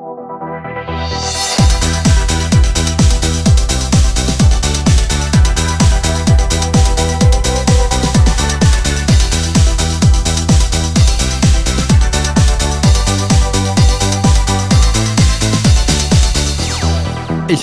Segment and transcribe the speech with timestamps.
[0.00, 0.06] Ich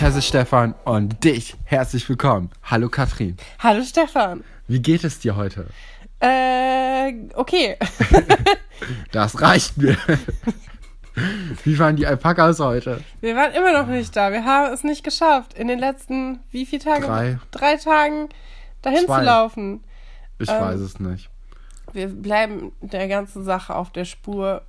[0.04, 2.52] heiße Stefan und dich herzlich willkommen.
[2.62, 3.38] Hallo Katrin.
[3.58, 4.44] Hallo Stefan.
[4.68, 5.66] Wie geht es dir heute?
[6.20, 7.78] Äh, okay.
[9.12, 9.98] Das reicht mir.
[11.64, 13.02] Wie waren die Alpakas heute?
[13.22, 14.32] Wir waren immer noch nicht da.
[14.32, 17.06] Wir haben es nicht geschafft, in den letzten, wie viele Tage?
[17.08, 17.40] Drei.
[17.52, 18.30] Drei Tagen
[18.82, 19.20] dahin Zwei.
[19.20, 19.84] zu laufen.
[20.40, 21.30] Ich Ähm, weiß es nicht.
[21.94, 24.62] Wir bleiben der ganzen Sache auf der Spur.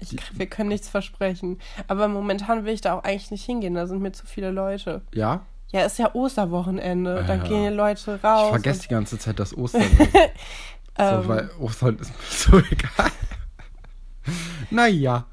[0.00, 1.60] Ich, wir können nichts versprechen.
[1.86, 3.74] Aber momentan will ich da auch eigentlich nicht hingehen.
[3.74, 5.02] Da sind mir zu viele Leute.
[5.12, 5.42] Ja?
[5.70, 7.24] Ja, ist ja Osterwochenende.
[7.26, 7.42] Da Ja.
[7.42, 8.46] gehen die Leute raus.
[8.46, 9.82] Ich vergesse die ganze Zeit das Ostern.
[10.98, 11.22] Ähm.
[11.22, 13.10] so, weil Ostern ist mir so egal.
[14.70, 15.26] naja.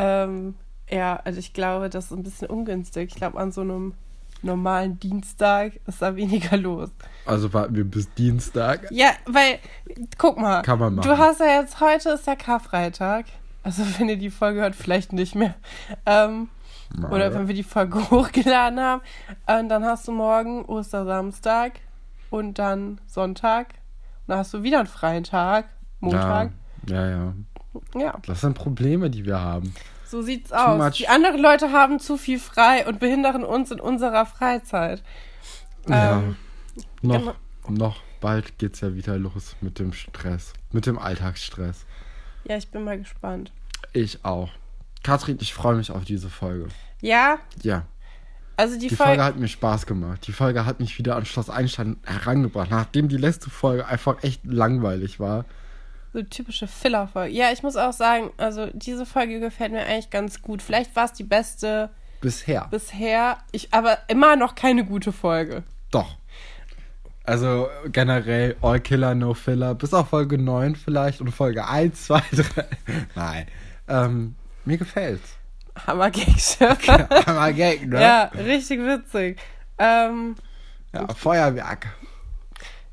[0.00, 0.54] Ähm,
[0.90, 3.10] ja, also ich glaube, das ist ein bisschen ungünstig.
[3.10, 3.94] Ich glaube, an so einem
[4.42, 6.88] normalen Dienstag ist da weniger los.
[7.26, 8.90] Also warten wir bis Dienstag.
[8.90, 9.58] Ja, weil,
[10.16, 11.08] guck mal, Kann man machen.
[11.08, 13.26] du hast ja jetzt, heute ist ja Karfreitag.
[13.62, 15.54] Also wenn ihr die Folge hört, vielleicht nicht mehr.
[16.06, 16.48] Ähm,
[17.10, 19.02] oder wenn wir die Folge hochgeladen haben.
[19.46, 21.72] Und dann hast du morgen Ostersamstag
[22.30, 23.74] und dann Sonntag.
[24.20, 25.68] Und dann hast du wieder einen freien Tag,
[26.00, 26.52] Montag.
[26.88, 27.34] Ja, ja, ja.
[27.94, 29.74] Ja, Das sind Probleme, die wir haben.
[30.06, 30.78] so sieht's Too aus.
[30.78, 30.96] much.
[30.98, 35.02] Die anderen Leute haben zu viel frei und behindern uns in unserer Freizeit.
[35.88, 36.18] Ja.
[36.18, 36.36] Ähm,
[37.02, 37.34] Noch,
[37.68, 40.52] noch bald geht's ja wieder los mit dem Stress.
[40.72, 41.84] Mit dem Alltagsstress.
[42.44, 43.52] Ja, ich bin mal gespannt.
[43.92, 44.50] Ich auch.
[45.02, 46.68] Katrin, ich freue mich auf diese Folge.
[47.00, 47.84] Ja, Ja,
[48.56, 49.12] also die, die Folge.
[49.12, 50.26] Folge hat mir Spaß gemacht.
[50.26, 54.44] Die Folge hat mich wieder an Schloss Einstein herangebracht, nachdem die letzte Folge einfach echt
[54.44, 55.46] langweilig war.
[56.12, 57.32] So typische Filler-Folge.
[57.32, 60.60] Ja, ich muss auch sagen, also diese Folge gefällt mir eigentlich ganz gut.
[60.62, 62.66] Vielleicht war es die beste Bisher.
[62.70, 65.62] bisher, ich, aber immer noch keine gute Folge.
[65.90, 66.16] Doch.
[67.24, 72.22] Also generell All Killer, No Filler, bis auf Folge 9 vielleicht und Folge 1, 2,
[72.32, 72.66] 3.
[73.14, 73.46] Nein.
[73.88, 75.36] Ähm, mir gefällt's.
[75.86, 76.58] Hammer-Gags.
[77.26, 78.00] Aber Gag, ne?
[78.00, 79.38] ja, richtig witzig.
[79.78, 80.34] Ähm,
[80.92, 81.06] ja.
[81.14, 81.88] Feuerwerk.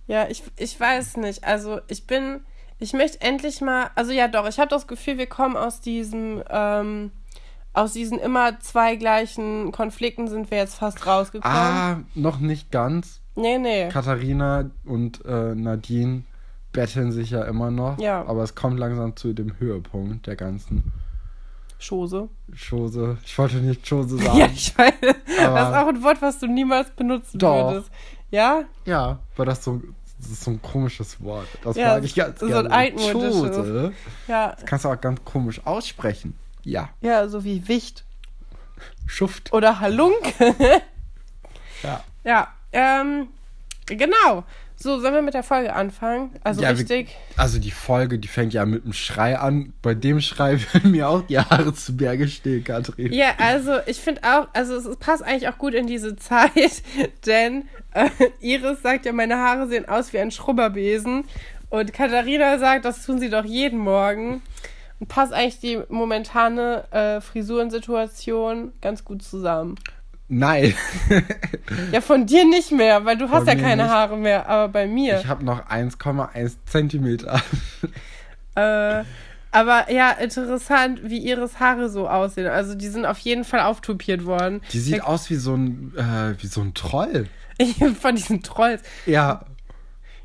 [0.08, 1.44] ja, ich, ich weiß nicht.
[1.44, 2.42] Also ich bin,
[2.80, 6.44] ich möchte endlich mal, also ja doch, ich habe das Gefühl, wir kommen aus diesem,
[6.50, 7.12] ähm,
[7.74, 11.58] aus diesen immer zwei gleichen Konflikten sind wir jetzt fast rausgekommen.
[11.58, 13.22] Ah, noch nicht ganz.
[13.36, 13.90] Nee, nee.
[13.90, 16.24] Katharina und äh, Nadine
[16.72, 18.00] betteln sich ja immer noch.
[18.00, 18.26] Ja.
[18.26, 20.92] Aber es kommt langsam zu dem Höhepunkt der ganzen
[21.80, 22.30] Chose.
[22.56, 23.18] Chose.
[23.24, 24.38] Ich wollte nicht Chose sagen.
[24.38, 24.94] Ja, ich weiß.
[25.02, 27.72] Das ist auch ein Wort, was du niemals benutzen Doch.
[27.72, 27.92] würdest.
[28.32, 28.64] Ja?
[28.86, 29.82] Ja, weil das so,
[30.20, 31.48] das ist so ein komisches Wort.
[31.64, 32.72] Das Ja, mag ich ganz so ein gerne.
[32.72, 33.94] altmodisches.
[34.28, 34.56] Ja.
[34.66, 36.36] Kannst du auch ganz komisch aussprechen.
[36.64, 36.90] Ja.
[37.02, 38.04] Ja, so wie Wicht.
[39.06, 39.54] Schuft.
[39.54, 40.82] Oder Halunke.
[41.84, 42.04] Ja.
[42.24, 43.28] ja, ähm,
[43.86, 44.44] genau.
[44.80, 46.30] So, sollen wir mit der Folge anfangen?
[46.44, 47.10] Also Ja, wir- richtig.
[47.36, 49.74] Also die Folge, die fängt ja mit einem Schrei an.
[49.82, 53.12] Bei dem Schrei würden mir auch die Haare zu Berge stehen, Katrin.
[53.12, 56.84] Ja, also ich finde auch, also es, es passt eigentlich auch gut in diese Zeit,
[57.26, 61.24] denn äh, Iris sagt ja, meine Haare sehen aus wie ein Schrubberbesen
[61.70, 64.42] und Katharina sagt, das tun sie doch jeden Morgen.
[65.00, 69.76] Und passt eigentlich die momentane äh, Frisurensituation ganz gut zusammen.
[70.30, 70.74] Nein.
[71.92, 73.92] Ja, von dir nicht mehr, weil du hast ja keine nicht.
[73.92, 75.20] Haare mehr, aber bei mir.
[75.20, 77.42] Ich habe noch 1,1 Zentimeter.
[78.56, 79.04] Äh,
[79.52, 82.48] aber ja, interessant, wie Iris Haare so aussehen.
[82.48, 84.62] Also die sind auf jeden Fall auftupiert worden.
[84.72, 87.28] Die sieht aus wie so ein, äh, wie so ein Troll.
[88.02, 88.82] Von diesen Trolls.
[89.06, 89.46] Ja.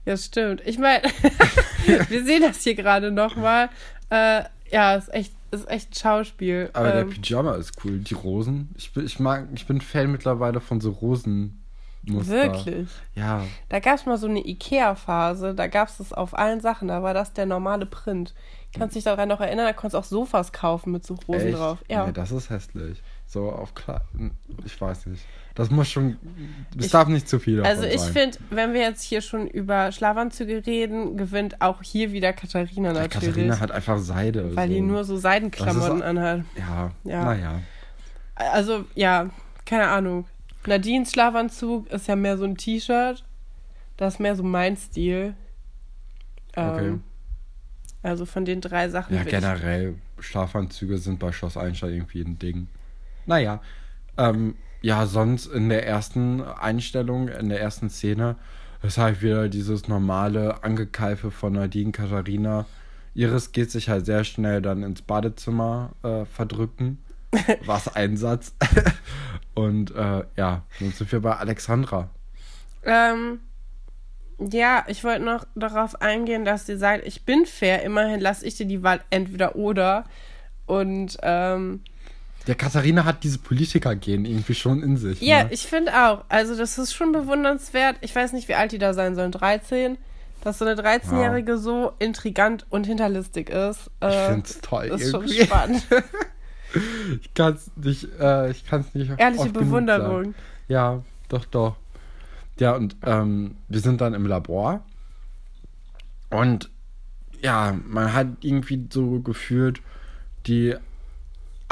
[0.05, 0.63] Ja, stimmt.
[0.65, 1.03] Ich meine,
[2.09, 3.69] wir sehen das hier gerade nochmal.
[4.11, 6.71] Äh, ja, ist echt, ist echt Schauspiel.
[6.73, 7.99] Aber der ähm, Pyjama ist cool.
[7.99, 8.71] Die Rosen.
[8.77, 11.53] Ich bin, ich mag, ich bin Fan mittlerweile von so Rosenmuster.
[12.29, 12.89] wirklich.
[13.15, 13.45] Ja.
[13.69, 17.03] Da gab es mal so eine Ikea-Phase, da gab es das auf allen Sachen, da
[17.03, 18.35] war das der normale Print.
[18.75, 21.59] Kannst dich daran noch erinnern, da konntest du auch Sofas kaufen mit so Rosen Echt?
[21.59, 21.85] drauf.
[21.89, 22.07] Ja.
[22.07, 23.03] Nee, das ist hässlich.
[23.33, 24.03] So auf klar.
[24.67, 25.25] Ich weiß nicht.
[25.55, 26.19] Das muss schon.
[26.79, 30.67] Es darf nicht zu viel Also ich finde, wenn wir jetzt hier schon über Schlafanzüge
[30.67, 33.29] reden, gewinnt auch hier wieder Katharina Ja, natürlich.
[33.29, 34.55] Katharina hat einfach Seide.
[34.55, 34.75] weil so.
[34.75, 36.45] die nur so Seidenklamotten Das anhat.
[36.59, 37.25] Ja, Ja.
[37.25, 37.61] naja.
[38.35, 39.31] Also, ja,
[39.65, 40.27] keine Ahnung.
[40.67, 43.25] Nadines Schlafanzug ist ja mehr so ein T-Shirt.
[43.97, 45.35] Das ist mehr so mein Stil.
[46.55, 46.99] Ähm, Okay.
[48.03, 49.15] Also von den drei Sachen.
[49.15, 52.69] Ja, würd ich- generell, Schlafanzüge sind bei Schloss Einstein irgendwie ein Ding.
[53.27, 53.61] Naja,
[54.17, 58.37] ähm, ja, sonst in der ersten Einstellung, in der ersten Szene,
[58.83, 62.67] ist halt wieder dieses normale Angekeife von Nadine Katharina.
[63.15, 66.99] Iris geht sich halt sehr schnell dann ins Badezimmer äh, verdrücken.
[67.65, 68.55] Was ein Satz.
[69.55, 72.11] Und äh, ja, nun sind wir bei Alexandra.
[72.83, 73.41] Ähm,
[74.39, 78.57] ja, ich wollte noch darauf eingehen, dass sie sagt, ich bin fair, immerhin lasse ich
[78.57, 80.05] dir die Wahl entweder oder.
[80.67, 81.83] Und ähm,
[82.47, 85.21] Der Katharina hat diese Politiker-Gen irgendwie schon in sich.
[85.21, 85.53] ja, ne?
[85.53, 86.25] ich finde auch.
[86.29, 87.97] Also, das ist schon bewundernswert.
[88.01, 89.31] Ich weiß nicht, wie alt die da sein sollen.
[89.33, 89.97] 13?
[90.43, 93.91] Dass so eine 13-Jährige so intrigant und hinterlistig ist.
[94.01, 94.85] ich Äh, finde es toll.
[94.87, 95.45] ist schon irgendwie.
[95.45, 95.87] spannend.
[97.21, 99.51] Ich kann es nicht, äh, ich kann es nicht Ehrliche.
[99.51, 100.35] Bewunderung.
[100.69, 101.77] Ja, doch, doch.
[102.59, 104.83] Ja, und ähm, wir sind dann im Labor.
[106.31, 106.71] Und
[107.43, 109.83] ja, man hat irgendwie so gefühlt,
[110.47, 110.75] die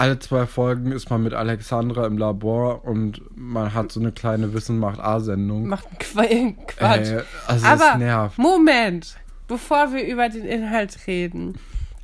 [0.01, 4.53] alle zwei Folgen ist man mit Alexandra im Labor und man hat so eine kleine
[4.55, 5.67] Wissen macht A-Sendung.
[5.69, 5.87] Macht
[6.17, 7.11] einen Qu- Quatsch.
[7.11, 8.39] Ey, also Aber es nervt.
[8.39, 9.17] Moment,
[9.47, 11.59] bevor wir über den Inhalt reden.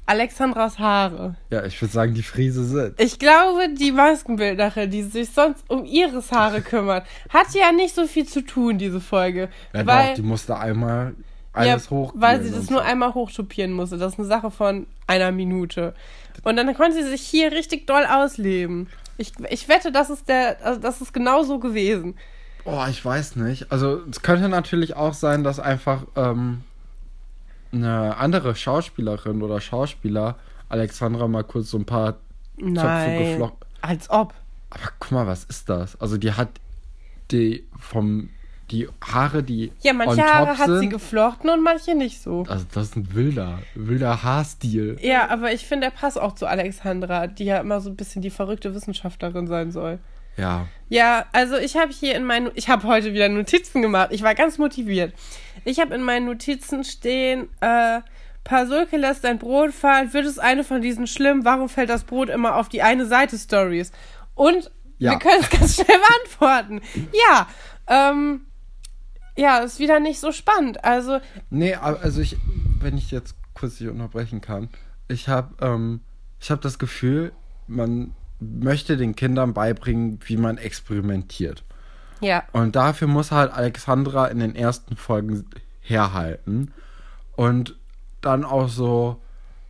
[0.09, 1.35] Alexandras Haare.
[1.51, 3.01] Ja, ich würde sagen, die Friese sind.
[3.01, 8.07] Ich glaube, die Maskenbildnerin, die sich sonst um Iris Haare kümmert, hat ja nicht so
[8.07, 9.49] viel zu tun, diese Folge.
[9.75, 11.15] Ja, weil, doch, die musste einmal
[11.56, 12.12] alles hoch.
[12.17, 13.99] weil sie das nur einmal hochtopieren musste.
[13.99, 15.94] Das ist eine Sache von einer Minute.
[16.43, 18.88] Und dann konnte sie sich hier richtig doll ausleben.
[19.19, 22.17] Ich, ich wette, das ist der, also das ist genau so gewesen.
[22.64, 23.70] Oh, ich weiß nicht.
[23.73, 26.62] Also es könnte natürlich auch sein, dass einfach ähm,
[27.73, 30.37] eine andere Schauspielerin oder Schauspieler
[30.69, 32.14] Alexandra mal kurz so ein paar
[32.59, 33.19] Zöpfe Nein.
[33.19, 33.67] geflochten.
[33.82, 34.35] Als ob.
[34.70, 36.00] Aber guck mal, was ist das?
[36.00, 36.49] Also die hat
[37.31, 38.31] die vom
[38.71, 40.81] die Haare, die Ja, manche Haare hat sind.
[40.81, 42.45] sie geflochten und manche nicht so.
[42.49, 44.99] also das ist ein wilder, wilder Haarstil.
[45.01, 48.23] Ja, aber ich finde, er passt auch zu Alexandra, die ja immer so ein bisschen
[48.23, 49.99] die verrückte Wissenschaftlerin sein soll.
[50.37, 50.67] Ja.
[50.89, 54.09] Ja, also ich habe hier in meinen, ich habe heute wieder Notizen gemacht.
[54.11, 55.15] Ich war ganz motiviert.
[55.65, 58.01] Ich habe in meinen Notizen stehen, äh,
[58.45, 60.12] Pasulke lässt sein Brot fallen.
[60.12, 61.45] Wird es eine von diesen schlimm?
[61.45, 63.91] Warum fällt das Brot immer auf die eine Seite Stories?
[64.35, 65.12] Und Ja.
[65.12, 66.81] wir können es ganz schnell beantworten.
[67.29, 67.49] Ja,
[67.89, 68.46] ähm,
[69.37, 70.85] ja, ist wieder nicht so spannend.
[70.85, 72.37] Also, Nee, also ich,
[72.81, 74.69] wenn ich jetzt kurz dich unterbrechen kann,
[75.09, 76.00] ich habe ähm,
[76.41, 77.33] ich habe das Gefühl,
[77.67, 81.65] man möchte den Kindern beibringen, wie man experimentiert.
[82.21, 82.44] ja.
[82.53, 85.47] Und dafür muss halt Alexandra in den ersten Folgen
[85.81, 86.73] herhalten
[87.37, 87.77] und
[88.21, 89.23] dann auch so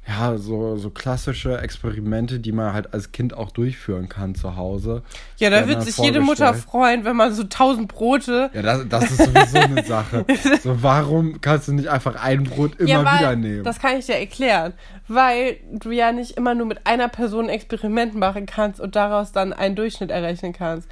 [0.08, 5.02] ja, so, so klassische Experimente, die man halt als Kind auch durchführen kann zu Hause.
[5.38, 8.50] Ja, da wird sich jede Mutter freuen, wenn man so tausend Brote.
[8.54, 10.24] Ja, das, das ist sowieso eine Sache.
[10.62, 13.64] So, warum kannst du nicht einfach ein Brot immer ja, weil, wieder nehmen?
[13.64, 14.74] Das kann ich dir erklären.
[15.08, 19.32] Weil du ja nicht immer nur mit einer Person ein Experiment machen kannst und daraus
[19.32, 20.88] dann einen Durchschnitt errechnen kannst.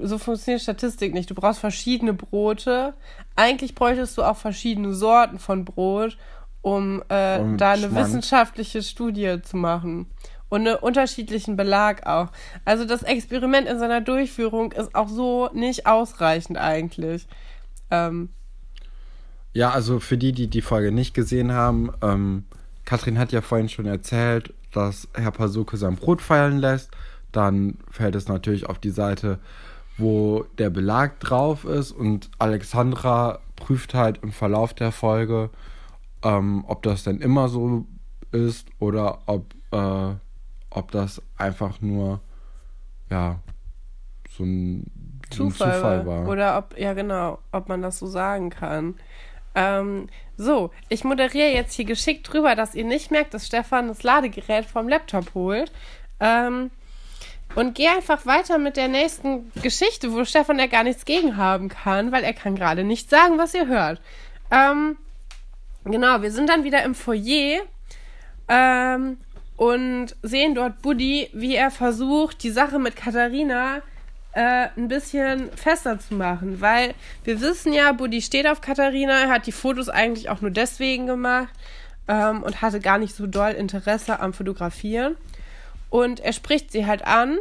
[0.00, 1.30] So funktioniert Statistik nicht.
[1.30, 2.94] Du brauchst verschiedene Brote.
[3.34, 6.16] Eigentlich bräuchtest du auch verschiedene Sorten von Brot,
[6.62, 7.96] um äh, Und da eine Schmand.
[7.96, 10.06] wissenschaftliche Studie zu machen.
[10.48, 12.28] Und einen unterschiedlichen Belag auch.
[12.64, 17.26] Also das Experiment in seiner Durchführung ist auch so nicht ausreichend eigentlich.
[17.90, 18.28] Ähm,
[19.54, 22.44] Ja, also für die, die die Folge nicht gesehen haben, ähm,
[22.84, 26.90] Katrin hat ja vorhin schon erzählt, dass Herr Pasuke sein Brot fallen lässt.
[27.32, 29.38] Dann fällt es natürlich auf die Seite,
[29.96, 35.50] wo der Belag drauf ist und Alexandra prüft halt im Verlauf der Folge,
[36.22, 37.86] ähm, ob das denn immer so
[38.30, 40.14] ist oder ob, äh,
[40.70, 42.20] ob das einfach nur,
[43.10, 43.40] ja,
[44.30, 44.86] so ein
[45.30, 46.28] Zufall, Zufall war.
[46.28, 48.94] Oder ob, ja genau, ob man das so sagen kann.
[49.54, 54.02] Ähm, so, ich moderiere jetzt hier geschickt drüber, dass ihr nicht merkt, dass Stefan das
[54.02, 55.70] Ladegerät vom Laptop holt.
[56.20, 56.70] Ähm,
[57.54, 61.68] und gehe einfach weiter mit der nächsten Geschichte, wo Stefan ja gar nichts gegen haben
[61.68, 64.00] kann, weil er kann gerade nicht sagen, was ihr hört.
[64.50, 64.96] Ähm,
[65.84, 67.62] genau, wir sind dann wieder im Foyer
[68.48, 69.18] ähm,
[69.56, 73.82] und sehen dort Buddy, wie er versucht, die Sache mit Katharina
[74.32, 79.28] äh, ein bisschen fester zu machen, weil wir wissen ja, Buddy steht auf Katharina, er
[79.28, 81.52] hat die Fotos eigentlich auch nur deswegen gemacht
[82.08, 85.16] ähm, und hatte gar nicht so doll Interesse am Fotografieren.
[85.90, 87.38] Und er spricht sie halt an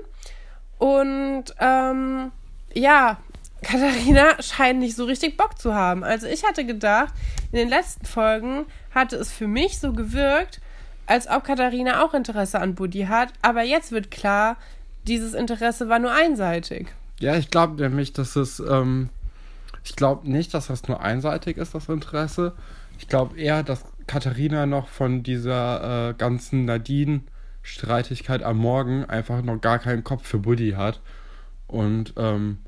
[0.78, 2.32] und ähm,
[2.74, 3.18] ja,
[3.64, 6.04] Katharina scheint nicht so richtig Bock zu haben.
[6.04, 7.14] Also ich hatte gedacht,
[7.52, 10.62] in den letzten Folgen hatte es für mich so gewirkt,
[11.06, 14.58] als ob Katharina auch Interesse an Buddy hat, aber jetzt wird klar,
[15.08, 16.88] dieses Interesse war nur einseitig.
[17.20, 19.10] Ja, ich glaube nämlich, dass es, ähm,
[19.84, 22.54] ich glaube nicht, dass das nur einseitig ist, das Interesse.
[22.98, 29.60] Ich glaube eher, dass Katharina noch von dieser äh, ganzen Nadine-Streitigkeit am Morgen einfach noch
[29.60, 31.02] gar keinen Kopf für Buddy hat.
[31.68, 32.60] Und ähm,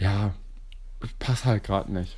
[0.00, 0.34] ja,
[1.20, 2.16] passt halt gerade nicht.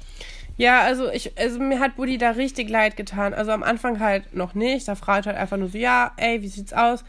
[0.57, 3.35] Ja, also ich, also mir hat Buddy da richtig leid getan.
[3.35, 4.89] Also am Anfang halt noch nicht.
[4.89, 7.05] Da fragt halt einfach nur so, ja, ey, wie sieht's aus?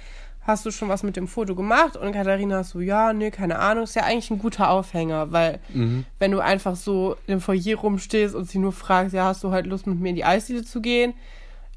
[0.45, 1.95] hast du schon was mit dem Foto gemacht?
[1.95, 3.85] Und Katharina so, ja, nee, keine Ahnung.
[3.85, 6.05] Ist ja eigentlich ein guter Aufhänger, weil Mhm.
[6.19, 9.69] wenn du einfach so im Foyer rumstehst und sie nur fragst, ja, hast du heute
[9.69, 11.13] Lust mit mir in die Eisdiele zu gehen?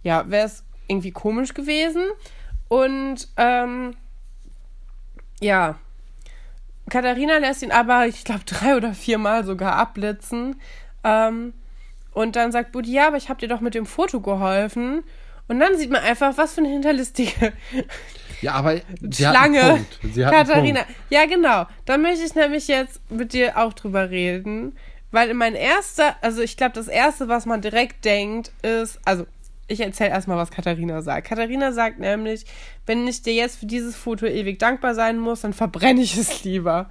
[0.02, 2.02] Ja, wäre es irgendwie komisch gewesen.
[2.68, 3.94] Und ähm,
[5.40, 5.78] ja,
[6.90, 10.60] Katharina lässt ihn aber, ich glaube, drei oder viermal sogar abblitzen.
[11.04, 11.52] Ähm,
[12.12, 15.04] und dann sagt Buddy, ja, aber ich habe dir doch mit dem Foto geholfen.
[15.48, 17.52] Und dann sieht man einfach, was für eine hinterlistige
[18.42, 19.84] Ja, aber sie Schlange.
[20.14, 20.80] Katharina.
[21.08, 21.66] Ja, genau.
[21.84, 24.76] Da möchte ich nämlich jetzt mit dir auch drüber reden.
[25.10, 29.26] Weil mein erster, also ich glaube, das erste, was man direkt denkt, ist, also
[29.68, 31.28] ich erzähle erstmal, was Katharina sagt.
[31.28, 32.46] Katharina sagt nämlich,
[32.86, 36.44] wenn ich dir jetzt für dieses Foto ewig dankbar sein muss, dann verbrenne ich es
[36.44, 36.90] lieber.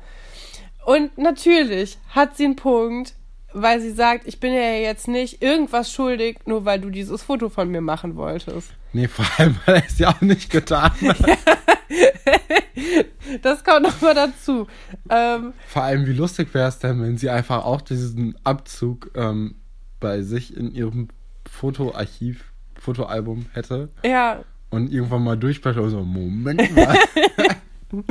[0.85, 3.15] Und natürlich hat sie einen Punkt,
[3.53, 7.49] weil sie sagt, ich bin ja jetzt nicht irgendwas schuldig, nur weil du dieses Foto
[7.49, 8.71] von mir machen wolltest.
[8.93, 11.17] Nee, vor allem, weil er es ja auch nicht getan hat.
[13.41, 14.67] Das kommt nochmal dazu.
[15.09, 19.55] Ähm, Vor allem, wie lustig wäre es denn, wenn sie einfach auch diesen Abzug ähm,
[19.99, 21.09] bei sich in ihrem
[21.49, 22.53] Fotoarchiv,
[22.85, 26.97] Fotoalbum hätte ja, und irgendwann mal durchblättert und so, Moment mal.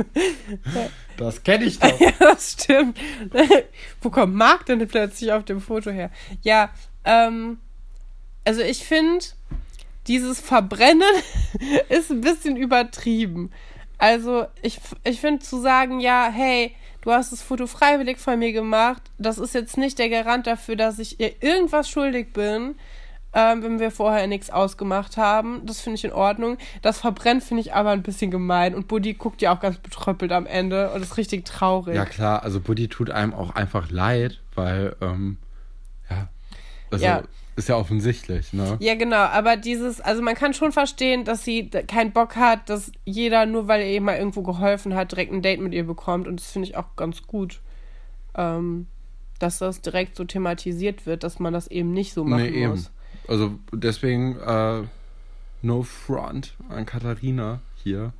[1.17, 1.99] das kenne ich doch.
[1.99, 2.97] Ja, das stimmt.
[4.01, 6.09] Wo kommt Marc denn plötzlich auf dem Foto her?
[6.41, 6.71] Ja,
[7.03, 7.59] ähm,
[8.45, 9.25] also ich finde,
[10.07, 11.03] dieses Verbrennen
[11.89, 13.51] ist ein bisschen übertrieben.
[13.97, 18.51] Also ich, ich finde zu sagen, ja, hey, du hast das Foto freiwillig von mir
[18.51, 22.75] gemacht, das ist jetzt nicht der Garant dafür, dass ich ihr irgendwas schuldig bin,
[23.37, 25.61] ähm, wenn wir vorher nichts ausgemacht haben.
[25.65, 26.57] Das finde ich in Ordnung.
[26.81, 28.73] Das Verbrennen finde ich aber ein bisschen gemein.
[28.73, 31.95] Und Buddy guckt ja auch ganz betröppelt am Ende und ist richtig traurig.
[31.95, 35.37] Ja, klar, also Buddy tut einem auch einfach leid, weil, ähm,
[36.09, 36.29] ja,
[36.91, 37.23] also Ja.
[37.57, 38.77] ist ja offensichtlich, ne?
[38.79, 42.91] Ja, genau, aber dieses, also man kann schon verstehen, dass sie keinen Bock hat, dass
[43.03, 46.25] jeder, nur weil er ihr mal irgendwo geholfen hat, direkt ein Date mit ihr bekommt.
[46.27, 47.59] Und das finde ich auch ganz gut,
[48.35, 48.87] ähm,
[49.39, 52.91] dass das direkt so thematisiert wird, dass man das eben nicht so machen Nee, muss.
[53.27, 54.83] Also deswegen, äh,
[55.61, 58.13] no front an Katharina hier.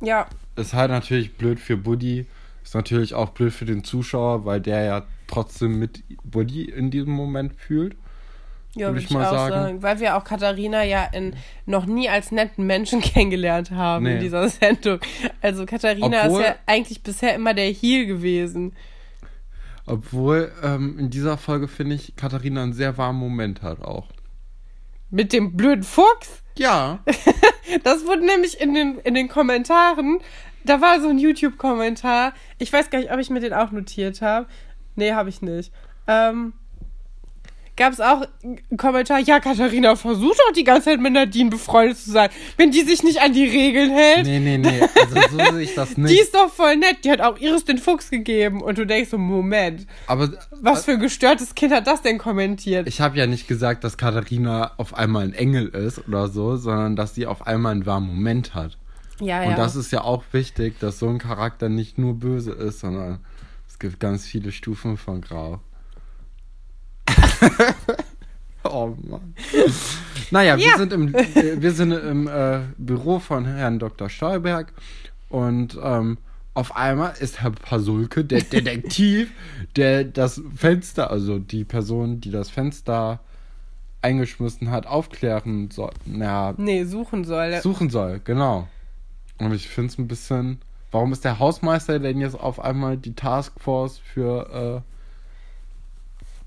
[0.00, 2.26] Ja, Ist halt natürlich blöd für Buddy.
[2.64, 7.12] Ist natürlich auch blöd für den Zuschauer, weil der ja trotzdem mit Buddy in diesem
[7.12, 7.96] Moment fühlt.
[8.74, 9.52] ja Würd würde ich ich, mal auch sagen.
[9.54, 9.82] sagen.
[9.82, 11.34] Weil wir auch Katharina ja in,
[11.66, 14.20] noch nie als netten Menschen kennengelernt haben in Nee.
[14.20, 14.98] dieser Sendung.
[15.40, 18.72] Also Katharina Obwohl- ist ja eigentlich bisher immer der Heel gewesen.
[19.86, 24.08] Obwohl ähm, in dieser Folge, finde ich, Katharina einen sehr warmen Moment hat auch.
[25.10, 26.42] Mit dem blöden Fuchs.
[26.56, 27.00] Ja.
[27.84, 30.20] Das wurde nämlich in den, in den Kommentaren,
[30.64, 32.32] da war so ein YouTube-Kommentar.
[32.56, 34.46] Ich weiß gar nicht, ob ich mir den auch notiert habe.
[34.96, 35.70] Nee, habe ich nicht.
[36.06, 36.54] Ähm,
[37.78, 41.96] Gab es auch einen Kommentar, ja, Katharina, versuch doch die ganze Zeit mit Nadine befreundet
[41.96, 44.26] zu sein, wenn die sich nicht an die Regeln hält.
[44.26, 44.80] Nee, nee, nee.
[44.82, 46.20] Also so sehe ich das Die nicht.
[46.20, 48.62] ist doch voll nett, die hat auch Iris den Fuchs gegeben.
[48.62, 50.28] Und du denkst so, Moment, Aber
[50.60, 52.88] was für ein gestörtes Kind hat das denn kommentiert?
[52.88, 56.96] ich habe ja nicht gesagt, dass Katharina auf einmal ein Engel ist oder so, sondern
[56.96, 58.76] dass sie auf einmal einen warmen Moment hat.
[59.20, 62.80] ja, Und das ist ja auch wichtig, dass so ein Charakter nicht nur böse ist,
[62.80, 63.20] sondern
[63.68, 65.60] es gibt ganz viele Stufen von Grau.
[68.64, 69.34] oh Mann.
[70.30, 70.76] Naja, wir Ja.
[70.78, 74.08] sind im, äh, wir sind im äh, Büro von Herrn Dr.
[74.08, 74.72] Stolberg
[75.28, 76.18] und ähm,
[76.54, 79.30] auf einmal ist Herr Pasulke, der Detektiv,
[79.76, 83.20] der das Fenster, also die Person, die das Fenster
[84.02, 85.92] eingeschmissen hat, aufklären soll.
[86.04, 87.60] Na, Nee, suchen soll.
[87.62, 88.68] suchen soll, genau.
[89.38, 90.58] Und ich finde es ein bisschen.
[90.90, 94.82] Warum ist der Hausmeister denn jetzt auf einmal die Taskforce für.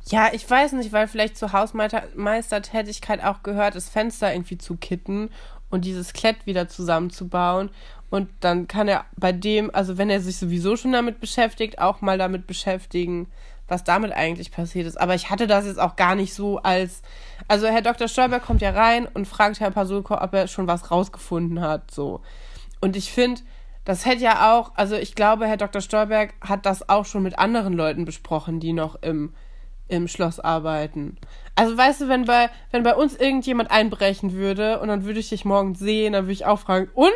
[0.06, 5.30] Ja, ich weiß nicht, weil vielleicht zur Hausmeistertätigkeit auch gehört, das Fenster irgendwie zu kitten
[5.70, 7.70] und dieses Klett wieder zusammenzubauen.
[8.10, 12.02] Und dann kann er bei dem, also wenn er sich sowieso schon damit beschäftigt, auch
[12.02, 13.28] mal damit beschäftigen,
[13.70, 15.00] was damit eigentlich passiert ist.
[15.00, 17.02] Aber ich hatte das jetzt auch gar nicht so als.
[17.48, 18.10] Also Herr Dr.
[18.10, 21.90] Stolberg kommt ja rein und fragt Herr Pasulko, ob er schon was rausgefunden hat.
[21.90, 22.22] So.
[22.82, 23.42] Und ich finde,
[23.86, 25.82] das hätte ja auch, also ich glaube, Herr Dr.
[25.82, 29.34] Stolberg hat das auch schon mit anderen Leuten besprochen, die noch im,
[29.92, 31.18] im Schloss arbeiten.
[31.56, 35.30] Also weißt du, wenn bei, wenn bei uns irgendjemand einbrechen würde und dann würde ich
[35.30, 37.12] dich morgen sehen, dann würde ich auch fragen, und?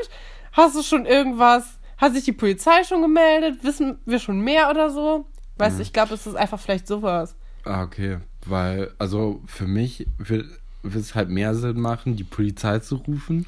[0.52, 1.80] Hast du schon irgendwas?
[1.98, 3.64] Hat sich die Polizei schon gemeldet?
[3.64, 5.26] Wissen wir schon mehr oder so?
[5.58, 7.36] Weißt du, ich glaube, es ist einfach vielleicht sowas.
[7.64, 8.20] Ah, okay.
[8.46, 10.46] Weil, also für mich wird
[10.94, 13.46] wird es halt mehr Sinn machen, die Polizei zu rufen.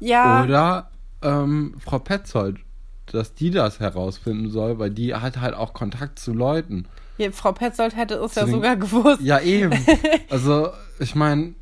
[0.00, 0.42] Ja.
[0.42, 0.90] Oder
[1.22, 2.58] ähm, Frau Petzold,
[3.06, 6.86] dass die das herausfinden soll, weil die hat halt auch Kontakt zu Leuten.
[7.20, 9.20] Hier, Frau Petzold hätte es ja den- sogar gewusst.
[9.20, 9.72] Ja, eben.
[10.30, 11.54] Also, ich meine,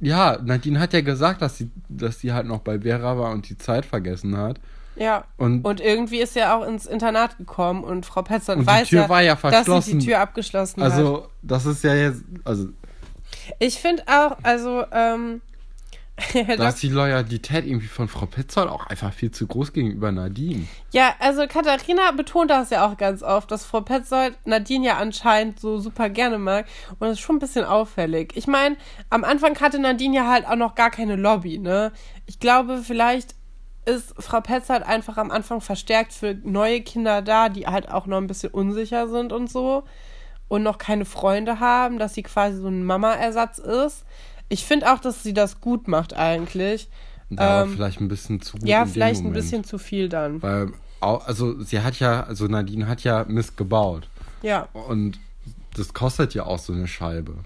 [0.00, 3.48] Ja, Nadine hat ja gesagt, dass sie, dass sie halt noch bei Vera war und
[3.48, 4.58] die Zeit vergessen hat.
[4.96, 5.24] Ja.
[5.36, 8.88] Und, Und irgendwie ist er auch ins Internat gekommen und Frau Petzold Und die weiß
[8.88, 10.90] Tür ja, war ja dass sie die Tür abgeschlossen hat.
[10.92, 12.68] also, das ist ja jetzt, also,
[13.60, 15.40] Ich finde auch, also, ähm,
[16.56, 20.66] Da ist die Loyalität irgendwie von Frau Petzold auch einfach viel zu groß gegenüber Nadine.
[20.92, 25.60] ja, also Katharina betont das ja auch ganz oft, dass Frau Petzold Nadine ja anscheinend
[25.60, 28.32] so super gerne mag und das ist schon ein bisschen auffällig.
[28.34, 28.76] Ich meine,
[29.10, 31.92] am Anfang hatte Nadine ja halt auch noch gar keine Lobby, ne?
[32.26, 33.34] Ich glaube, vielleicht
[33.84, 38.18] ist Frau Petzold einfach am Anfang verstärkt für neue Kinder da, die halt auch noch
[38.18, 39.84] ein bisschen unsicher sind und so
[40.52, 44.04] und noch keine Freunde haben, dass sie quasi so ein Mama-Ersatz ist.
[44.52, 46.88] Ich finde auch, dass sie das gut macht eigentlich.
[47.30, 49.42] Da Ähm, vielleicht ein bisschen zu gut Ja, vielleicht ein Moment.
[49.42, 50.42] bisschen zu viel dann.
[50.42, 50.68] Weil,
[51.00, 54.10] also, sie hat ja, also Nadine hat ja Mist gebaut.
[54.42, 54.68] Ja.
[54.74, 55.18] Und
[55.74, 57.36] das kostet ja auch so eine Scheibe.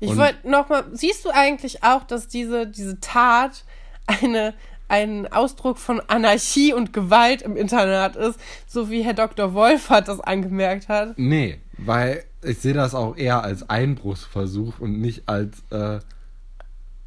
[0.00, 3.64] Ich wollte nochmal, siehst du eigentlich auch, dass diese, diese Tat
[4.06, 4.52] eine,
[4.88, 9.54] ein Ausdruck von Anarchie und Gewalt im Internat ist, so wie Herr Dr.
[9.54, 11.18] Wolfert das angemerkt hat?
[11.18, 16.00] Nee, weil ich sehe das auch eher als Einbruchsversuch und nicht als äh,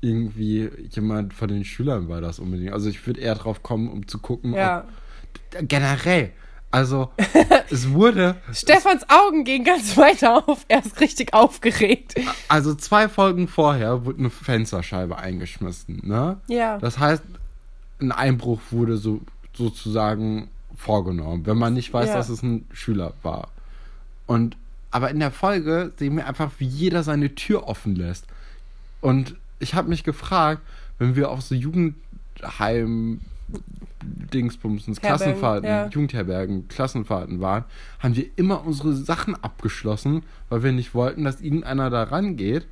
[0.04, 2.74] irgendwie jemand von den Schülern war das unbedingt.
[2.74, 4.84] Also ich würde eher drauf kommen, um zu gucken, Ja.
[5.60, 6.32] ob, generell.
[6.72, 7.12] Also
[7.70, 10.66] es wurde, Stefans Augen gehen ganz weit auf.
[10.68, 12.16] Er ist richtig aufgeregt.
[12.48, 16.38] also zwei Folgen vorher wurde eine Fensterscheibe eingeschmissen, ne?
[16.48, 16.80] Ja.
[16.80, 17.24] Das heißt,
[18.02, 19.22] ein Einbruch wurde so
[19.56, 22.16] sozusagen vorgenommen, wenn man nicht weiß, Ja.
[22.16, 23.50] dass es ein Schüler war.
[24.26, 24.58] Und
[24.90, 28.26] aber in der Folge sehen wir einfach, wie jeder seine Tür offen lässt.
[29.02, 30.62] Und ich habe mich gefragt,
[31.00, 33.22] wenn wir auf so Jugendheim
[34.04, 35.88] Dingsbumsens, Klassenfahrten, ja.
[35.88, 37.64] Jugendherbergen, Klassenfahrten waren,
[38.00, 42.66] haben wir immer unsere Sachen abgeschlossen, weil wir nicht wollten, dass irgendeiner da rangeht.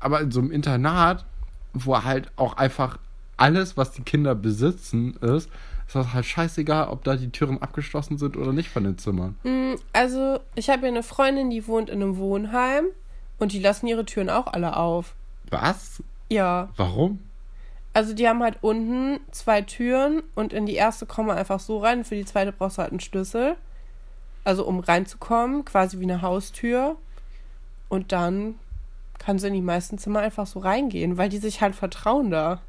[0.00, 1.24] Aber in so einem Internat,
[1.72, 2.98] wo halt auch einfach
[3.36, 5.50] alles, was die Kinder besitzen, ist,
[5.86, 9.36] ist das halt scheißegal, ob da die Türen abgeschlossen sind oder nicht von den Zimmern.
[9.42, 12.84] Mm, Also, ich habe ja eine Freundin, die wohnt in einem Wohnheim
[13.38, 15.14] und die lassen ihre Türen auch alle auf.
[15.50, 16.02] Was?
[16.28, 16.68] Ja.
[16.76, 17.20] Warum?
[17.94, 21.78] Also die haben halt unten zwei Türen und in die erste kommen wir einfach so
[21.78, 22.04] rein.
[22.04, 23.56] Für die zweite brauchst du halt einen Schlüssel.
[24.44, 26.96] Also um reinzukommen, quasi wie eine Haustür.
[27.88, 28.54] Und dann
[29.18, 32.60] kannst du in die meisten Zimmer einfach so reingehen, weil die sich halt vertrauen da.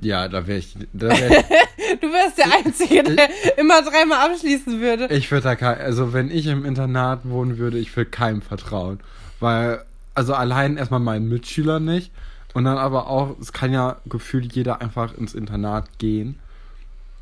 [0.00, 0.76] Ja, da wäre ich.
[0.92, 1.44] Da wär ich,
[2.00, 5.06] Du wärst der Einzige, der immer dreimal abschließen würde.
[5.14, 9.00] ich würde da kein, also wenn ich im Internat wohnen würde, ich würde keinem vertrauen.
[9.40, 12.12] Weil, also allein erstmal meinen Mitschülern nicht.
[12.52, 16.38] Und dann aber auch, es kann ja gefühlt jeder einfach ins Internat gehen.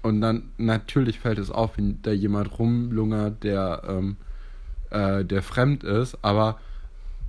[0.02, 4.16] Und dann natürlich fällt es auf, wenn da jemand rumlungert, der, ähm,
[4.90, 6.16] äh, der fremd ist.
[6.22, 6.58] Aber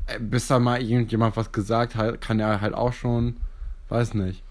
[0.07, 3.37] äh, bis da mal irgendjemand was gesagt hat, kann er halt auch schon,
[3.89, 4.43] weiß nicht,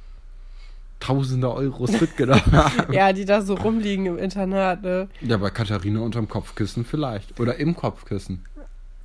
[1.00, 2.92] tausende Euros mitgenommen haben.
[2.92, 5.08] Ja, die da so rumliegen im Internat, ne?
[5.20, 7.38] Ja, bei Katharina unterm Kopfkissen vielleicht.
[7.40, 8.44] Oder im Kopfkissen.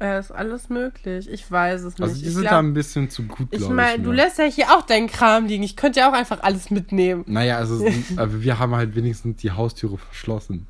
[0.03, 1.29] Ja, ist alles möglich.
[1.29, 2.01] Ich weiß es nicht.
[2.03, 4.03] Also die ich sind glaub- da ein bisschen zu gut, ich glaube meine, ich.
[4.03, 4.15] du mir.
[4.15, 5.63] lässt ja hier auch deinen Kram liegen.
[5.63, 7.23] Ich könnte ja auch einfach alles mitnehmen.
[7.25, 7.83] Naja, also
[8.17, 10.67] aber wir haben halt wenigstens die Haustüre verschlossen.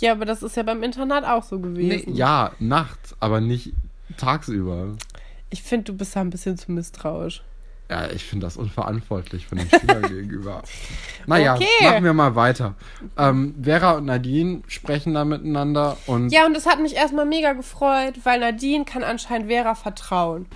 [0.00, 1.62] Ja, aber das ist ja beim Internat auch so Nee,
[1.98, 2.14] gewesen.
[2.16, 3.74] ja, nachts, aber nicht
[4.16, 4.96] tagsüber.
[5.50, 7.42] Ich finde, du bist da ein bisschen zu misstrauisch.
[7.90, 10.62] Ja, ich finde das unverantwortlich von den Schülern gegenüber.
[11.26, 11.66] Naja, Okay.
[11.82, 12.74] machen wir mal weiter.
[13.18, 17.52] Ähm, Vera und Nadine sprechen da miteinander und Ja, und das hat mich erstmal mega
[17.52, 20.46] gefreut, weil Nadine kann anscheinend Vera vertrauen.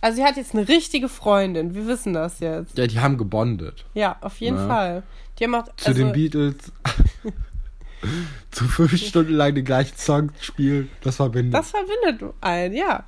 [0.00, 1.74] Also sie hat jetzt eine richtige Freundin.
[1.74, 2.78] Wir wissen das jetzt.
[2.78, 3.84] ja, die haben gebondet.
[3.94, 4.66] Ja, auf jeden Ja.
[4.68, 5.02] Fall.
[5.38, 5.64] Die haben auch.
[5.76, 6.54] Zu also, den Beatles
[8.52, 10.88] zu fünf Stunden lang den gleichen Song spielen.
[11.02, 11.54] Das verbindet.
[11.54, 13.04] Das verbindet einen, ja.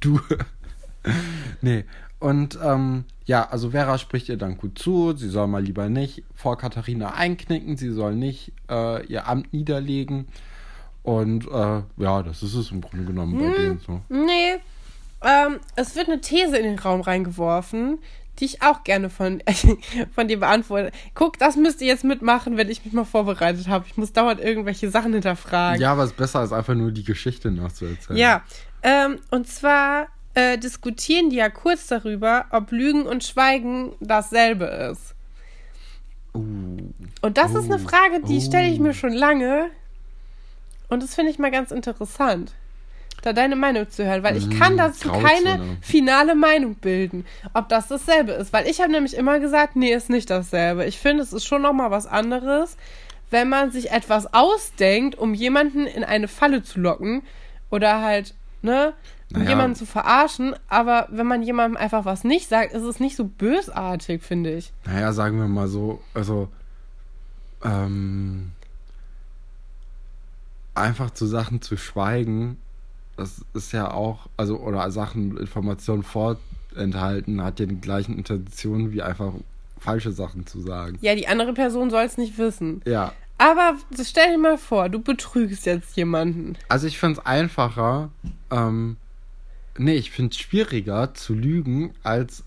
[0.00, 0.20] Du.
[1.60, 1.84] nee.
[2.20, 5.16] Und ähm, ja, also Vera spricht ihr dann gut zu.
[5.16, 7.78] Sie soll mal lieber nicht vor Katharina einknicken.
[7.78, 10.28] Sie soll nicht äh, ihr Amt niederlegen.
[11.02, 14.02] Und äh, ja, das ist es im Grunde genommen bei denen so.
[14.10, 14.60] Nee.
[15.22, 17.98] Ähm, es wird eine These in den Raum reingeworfen,
[18.38, 19.42] die ich auch gerne von,
[20.14, 20.92] von dir beantworte.
[21.14, 23.86] Guck, das müsst ihr jetzt mitmachen, wenn ich mich mal vorbereitet habe.
[23.88, 25.80] Ich muss dauernd irgendwelche Sachen hinterfragen.
[25.80, 28.18] Ja, aber es ist besser, als einfach nur die Geschichte nachzuerzählen.
[28.18, 28.42] Ja,
[28.82, 35.14] ähm, und zwar äh, diskutieren die ja kurz darüber, ob Lügen und Schweigen dasselbe ist.
[36.34, 36.78] Uh,
[37.22, 37.88] Und das ist eine Oh.
[37.88, 39.70] Frage, die stelle ich mir schon lange.
[40.88, 42.52] Und das finde ich mal ganz interessant,
[43.22, 45.28] da deine Meinung zu hören, weil ich Mm, kann dazu Grauzone.
[45.28, 48.52] keine finale Meinung bilden, ob das dasselbe ist.
[48.52, 50.84] Weil ich habe nämlich immer gesagt, nee, ist nicht dasselbe.
[50.86, 52.76] Ich finde, es ist schon noch mal was anderes,
[53.30, 57.22] wenn man sich etwas ausdenkt, um jemanden in eine Falle zu locken
[57.70, 58.92] oder halt, ne,
[59.32, 59.50] Naja.
[59.50, 63.24] jemanden zu verarschen, aber wenn man jemandem einfach was nicht sagt, ist es nicht so
[63.24, 64.72] bösartig, finde ich.
[64.84, 66.48] Naja, sagen wir mal so, also
[67.62, 68.52] ähm,
[70.74, 72.56] einfach zu Sachen zu schweigen,
[73.16, 79.02] das ist ja auch, also oder Sachen, Informationen vorenthalten, hat ja die gleichen Intentionen wie
[79.02, 79.32] einfach
[79.78, 80.98] falsche Sachen zu sagen.
[81.00, 82.82] Ja, die andere Person soll es nicht wissen.
[82.84, 86.56] Ja, Aber stell dir mal vor, du betrügst jetzt jemanden.
[86.68, 88.10] also ich finde es einfacher,
[88.50, 88.96] ähm,
[89.80, 92.44] nee, ich finde es schwieriger zu lügen, als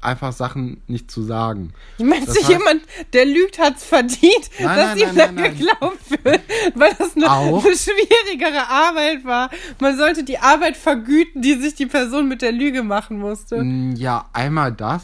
[0.00, 1.72] einfach Sachen nicht zu sagen.
[1.98, 4.22] Ich meine, Das heißt- jemand, der lügt, hat es verdient,
[4.60, 6.40] Nein, dass nein, ihm nein, dann geglaubt wird,
[6.76, 9.50] weil das eine, eine schwierigere Arbeit war.
[9.80, 13.62] Man sollte die Arbeit vergüten, die sich die Person mit der Lüge machen musste.
[13.62, 15.02] Mm, Ja, einmal das,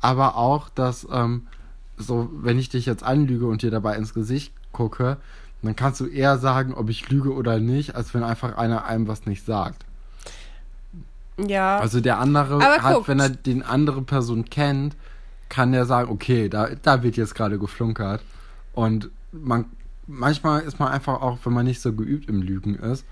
[0.00, 1.48] aber auch, dass, ähm,
[1.96, 5.16] so, wenn ich dich jetzt anlüge und dir dabei ins Gesicht gucke,
[5.62, 9.08] dann kannst du eher sagen, ob ich lüge oder nicht, als wenn einfach einer einem
[9.08, 9.84] was nicht sagt.
[11.46, 11.78] Ja.
[11.78, 14.96] Also der andere hat, wenn er den andere Person kennt,
[15.48, 18.22] kann der sagen, okay, da, da wird jetzt gerade geflunkert.
[18.72, 19.66] Und man,
[20.06, 23.04] manchmal ist man einfach auch, wenn man nicht so geübt im Lügen ist,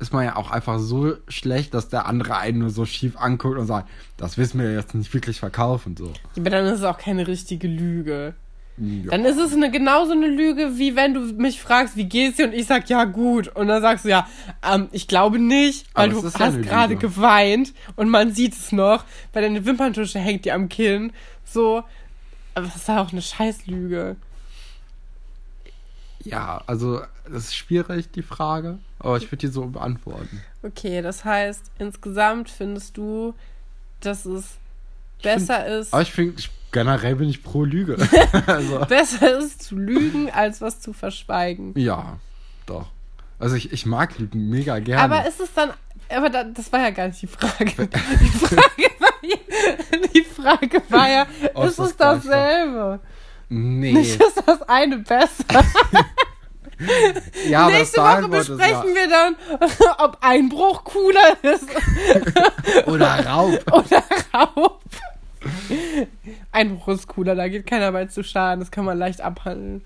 [0.00, 3.58] ist man ja auch einfach so schlecht, dass der andere einen nur so schief anguckt
[3.58, 6.12] und sagt, das wissen wir jetzt nicht wirklich verkaufen, so.
[6.36, 8.34] Aber dann ist es auch keine richtige Lüge.
[8.80, 9.10] Ja.
[9.10, 12.46] Dann ist es eine, genauso eine Lüge, wie wenn du mich fragst, wie geht's dir?
[12.46, 13.48] Und ich sag, ja, gut.
[13.48, 14.26] Und dann sagst du, ja,
[14.62, 19.04] ähm, ich glaube nicht, weil Aber du hast gerade geweint und man sieht es noch,
[19.32, 21.12] weil deine Wimperntusche hängt dir am Kinn.
[21.44, 21.82] So.
[22.54, 24.16] Aber das ist ja auch eine Scheißlüge.
[26.24, 30.42] ja, also, das ist schwierig, die Frage, aber ich würde die so beantworten.
[30.62, 33.34] Okay, das heißt, insgesamt findest du,
[34.00, 34.58] dass es
[35.22, 37.96] besser ist, Aber ich finde, generell bin ich pro Lüge.
[38.46, 38.80] also.
[38.88, 41.72] besser ist zu lügen, als was zu verschweigen.
[41.76, 42.18] Ja,
[42.66, 42.86] doch.
[43.38, 45.02] Also ich, ich mag Lügen mega gerne.
[45.02, 45.70] Aber ist es dann.
[46.08, 47.66] Aber da, das war ja gar nicht die Frage.
[48.20, 53.00] Die Frage war ja, die Frage war ja Oh, ist ist das es dasselbe?
[53.48, 53.92] nee.
[53.92, 55.44] Nicht ist das eine besser.
[57.48, 59.36] ja, Nächste Woche besprechen wir dann,
[59.98, 61.66] ob Einbruch cooler ist.
[62.86, 63.60] Oder Raub.
[63.72, 64.02] oder
[64.32, 64.80] Raub.
[66.52, 69.84] Einbruch ist cooler, da geht keiner bei zu Schaden, das kann man leicht abhandeln.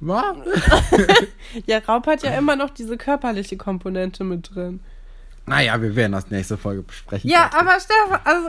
[0.00, 0.24] Was?
[1.66, 4.80] Ja, Raub hat ja immer noch diese körperliche Komponente mit drin.
[5.46, 7.30] Naja, wir werden das nächste Folge besprechen.
[7.30, 7.68] Ja, Katrin.
[7.68, 8.48] aber Stefan, also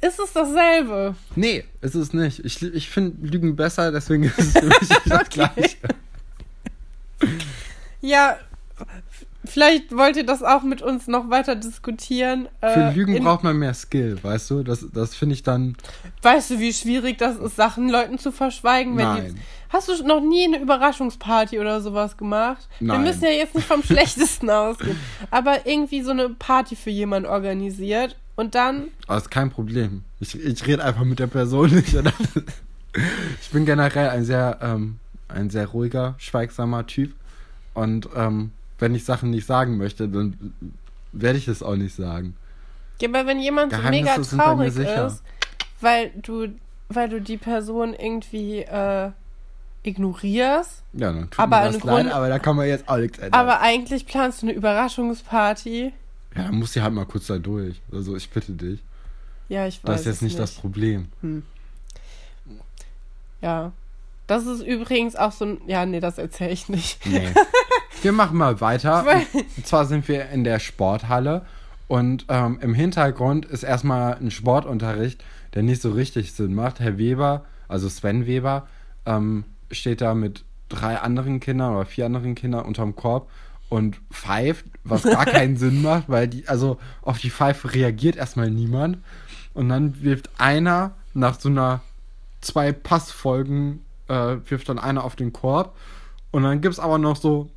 [0.00, 1.14] ist es dasselbe?
[1.36, 2.44] Nee, ist es nicht.
[2.44, 5.28] Ich, ich finde Lügen besser, deswegen ist es für mich das.
[5.28, 5.76] Gleiche.
[8.00, 8.36] Ja,
[9.44, 12.48] vielleicht wollt ihr das auch mit uns noch weiter diskutieren.
[12.60, 14.62] Für Äh, Lügen in- braucht man mehr Skill, weißt du?
[14.62, 15.76] Das, das finde ich dann.
[16.22, 18.96] Weißt du, wie schwierig das ist, Sachen Leuten zu verschweigen?
[18.96, 19.34] Wenn Nein.
[19.34, 22.68] Die, hast du noch nie eine Überraschungsparty oder sowas gemacht?
[22.78, 23.02] Wir Nein.
[23.02, 24.98] müssen ja jetzt nicht vom Schlechtesten ausgehen.
[25.30, 30.04] Aber irgendwie so eine Party für jemanden organisiert und dann, Aber ist kein Problem.
[30.20, 31.94] Ich, ich rede einfach mit der Person nicht.
[33.40, 37.14] ich bin generell ein sehr, ähm, ein sehr ruhiger, schweigsamer Typ.
[37.74, 38.52] Und ähm,
[38.82, 40.52] wenn ich Sachen nicht sagen möchte, dann
[41.12, 42.36] werde ich es auch nicht sagen.
[43.00, 45.22] ja, aber wenn jemand so mega traurig ist,
[45.80, 46.48] weil du,
[46.88, 49.10] weil du die Person irgendwie äh,
[49.84, 52.96] ignorierst, Ja, dann tut Aber mir das leid, Grunde- aber da kann man jetzt auch
[52.98, 53.40] nichts ändern.
[53.40, 55.92] aber eigentlich planst du eine Überraschungsparty.
[56.36, 57.80] ja, dann muss sie halt mal kurz da durch.
[57.92, 58.80] Also ich bitte dich.
[59.48, 59.90] Ja, ich weiß.
[59.90, 61.08] Das ist jetzt es nicht, das Problem.
[63.40, 63.72] Ja.
[64.26, 65.60] Das ist übrigens auch so ein.
[65.66, 67.04] Ja, nee, das erzähle ich nicht.
[67.06, 67.28] Nee.
[68.02, 69.04] wir machen mal weiter.
[69.56, 71.42] Und zwar sind wir in der Sporthalle
[71.88, 75.22] und ähm, im Hintergrund ist erstmal ein Sportunterricht,
[75.54, 76.80] der nicht so richtig Sinn macht.
[76.80, 78.66] Herr Weber, also Sven Weber,
[79.06, 83.28] ähm, steht da mit drei anderen Kindern oder vier anderen Kindern unterm Korb
[83.68, 88.50] und pfeift, was gar keinen Sinn macht, weil die, also auf die Pfeife reagiert erstmal
[88.50, 88.98] niemand.
[89.54, 91.82] Und dann wirft einer nach so einer
[92.40, 95.76] zwei Passfolgen, äh, wirft dann einer auf den Korb.
[96.30, 97.50] Und dann gibt es aber noch so,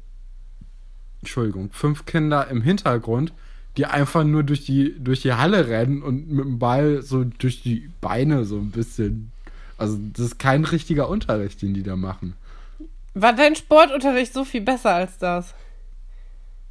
[1.26, 3.34] Entschuldigung, fünf Kinder im Hintergrund,
[3.78, 7.64] die einfach nur durch die, durch die Halle rennen und mit dem Ball so durch
[7.64, 9.32] die Beine so ein bisschen.
[9.78, 12.36] Also, das ist kein richtiger Unterricht, den die da machen.
[13.16, 15.54] War dein Sportunterricht so viel besser als das?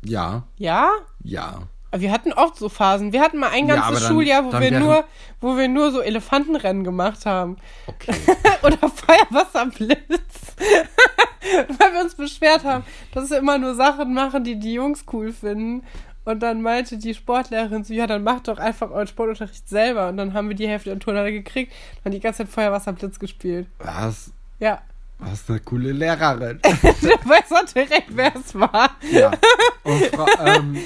[0.04, 0.90] Ja, Ja?
[1.22, 1.62] ja.
[1.96, 3.12] Wir hatten oft so Phasen.
[3.12, 5.04] Wir hatten mal ein Ja, ganzes aber dann- Schuljahr, wo wir nur,
[5.40, 7.56] wo wir nur so Elefantenrennen gemacht haben.
[7.86, 8.14] Okay.
[8.62, 10.33] Oder Feuerwasserblitz.
[11.78, 15.32] Weil wir uns beschwert haben, dass wir immer nur Sachen machen, die die Jungs cool
[15.32, 15.82] finden.
[16.24, 20.08] Und dann meinte die Sportlehrerin so, ja, dann macht doch einfach euren Sportunterricht selber.
[20.08, 23.66] Und dann haben wir die Hälfte der Turnhalle gekriegt und die ganze Zeit Feuerwasserblitz gespielt.
[23.78, 24.32] Was?
[24.58, 24.80] Ja.
[25.18, 26.60] Was eine coole Lehrerin.
[26.62, 28.90] du weißt auch direkt, wer es war.
[29.10, 29.30] Ja.
[29.84, 30.78] Und, Fra ähm,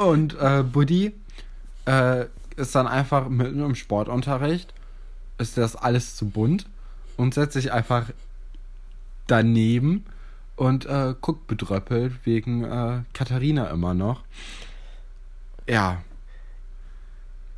[0.00, 1.12] und äh, Buddy
[1.86, 2.24] äh,
[2.56, 4.74] ist dann einfach mitten im Sportunterricht,
[5.38, 6.66] ist das alles zu bunt
[7.16, 8.06] und setzt sich einfach
[9.26, 10.04] daneben
[10.56, 14.22] und äh, guckt bedröppelt wegen äh, Katharina immer noch.
[15.68, 16.02] Ja.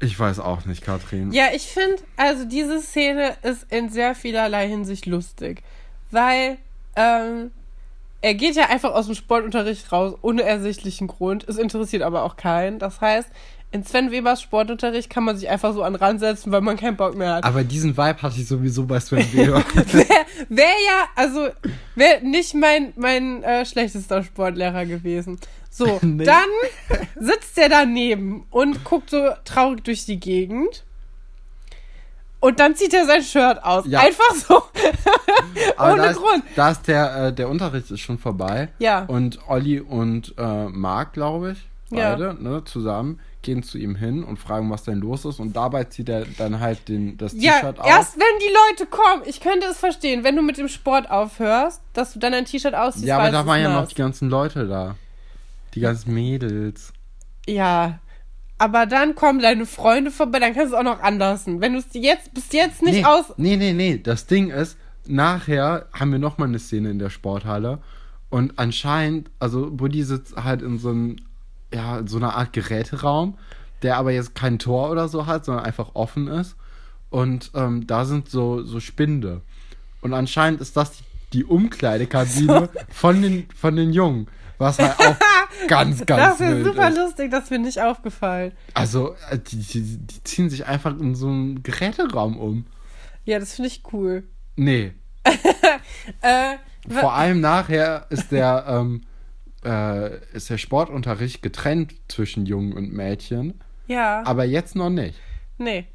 [0.00, 1.32] Ich weiß auch nicht, Katrin.
[1.32, 5.62] Ja, ich finde, also diese Szene ist in sehr vielerlei Hinsicht lustig.
[6.10, 6.58] Weil,
[6.94, 7.50] ähm,
[8.20, 11.48] er geht ja einfach aus dem Sportunterricht raus, ohne ersichtlichen Grund.
[11.48, 12.78] Es interessiert aber auch keinen.
[12.78, 13.28] Das heißt,
[13.70, 16.76] in Sven Webers Sportunterricht kann man sich einfach so an den Rand setzen, weil man
[16.76, 17.44] keinen Bock mehr hat.
[17.44, 19.62] Aber diesen Vibe hatte ich sowieso bei Sven Weber.
[19.74, 20.06] Wäre
[20.48, 21.48] wär ja, also,
[21.94, 25.38] wäre nicht mein, mein äh, schlechtester Sportlehrer gewesen.
[25.70, 26.24] So, Nee.
[26.24, 26.48] dann
[27.16, 30.84] sitzt er daneben und guckt so traurig durch die Gegend.
[32.40, 33.84] Und dann zieht er sein Shirt aus.
[33.86, 34.00] Ja.
[34.00, 34.62] Einfach so.
[35.82, 36.44] Ohne da ist, Grund.
[36.54, 38.68] Da ist der, äh, der Unterricht ist schon vorbei.
[38.78, 39.04] Ja.
[39.06, 42.10] Und Olli und äh, Marc, glaube ich, Ja.
[42.10, 45.40] beide, ne, zusammen, gehen zu ihm hin und fragen, was denn los ist.
[45.40, 47.86] Und dabei zieht er dann halt den, das Ja, T-Shirt aus.
[47.86, 49.22] erst wenn die Leute kommen.
[49.26, 52.74] Ich könnte es verstehen, wenn du mit dem Sport aufhörst, dass du dann ein T-Shirt
[52.74, 53.06] ausziehst.
[53.06, 54.96] ja, aber da waren ja noch die ganzen Leute da.
[55.74, 56.92] Die ganzen Mädels.
[57.46, 57.98] Ja.
[58.58, 61.60] Aber dann kommen deine Freunde vorbei, dann kannst du es auch noch anlassen.
[61.60, 63.26] Wenn du es jetzt bis jetzt nicht nee, aus.
[63.36, 63.98] Nee, nee, nee.
[63.98, 67.78] Das Ding ist, nachher haben wir nochmal eine Szene in der Sporthalle.
[68.30, 71.16] Und anscheinend, also Buddy sitzt halt in so einem,
[71.72, 73.36] ja, so einer Art Geräteraum,
[73.82, 76.56] der aber jetzt kein Tor oder so hat, sondern einfach offen ist.
[77.10, 79.42] Und ähm, da sind so, so Spinde.
[80.00, 84.28] Und anscheinend ist das die, die Umkleidekabine von, den, von den Jungen.
[84.58, 85.16] Was halt auch
[85.68, 86.96] ganz, ganz Das ist super ist.
[86.96, 88.52] lustig, das ist mir nicht aufgefallen.
[88.74, 92.66] Also, äh, die, die, die ziehen sich einfach in so einen Geräteraum um.
[93.24, 94.24] Ja, das finde ich cool.
[94.56, 94.94] Nee,
[96.22, 96.56] Äh,
[96.88, 99.02] Vor allem nachher ist der, ähm,
[99.68, 104.22] äh, ist der Sportunterricht getrennt zwischen Jungen und Mädchen, ja.
[104.24, 105.18] aber jetzt noch nicht.
[105.58, 105.86] Nee.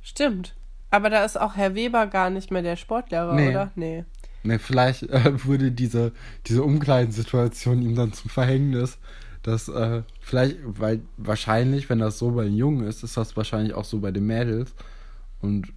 [0.00, 0.54] Stimmt.
[0.90, 3.48] Aber da ist auch Herr Weber gar nicht mehr der Sportlehrer, Nee.
[3.48, 3.72] oder?
[3.74, 4.04] Nee.
[4.42, 6.12] Ne, vielleicht äh, wurde diese,
[6.46, 8.98] diese Umkleidensituation ihm dann zum Verhängnis.
[9.42, 13.72] Dass, äh, vielleicht, weil wahrscheinlich, wenn das so bei den Jungen ist, ist das wahrscheinlich
[13.72, 14.74] auch so bei den Mädels.
[15.40, 15.72] Und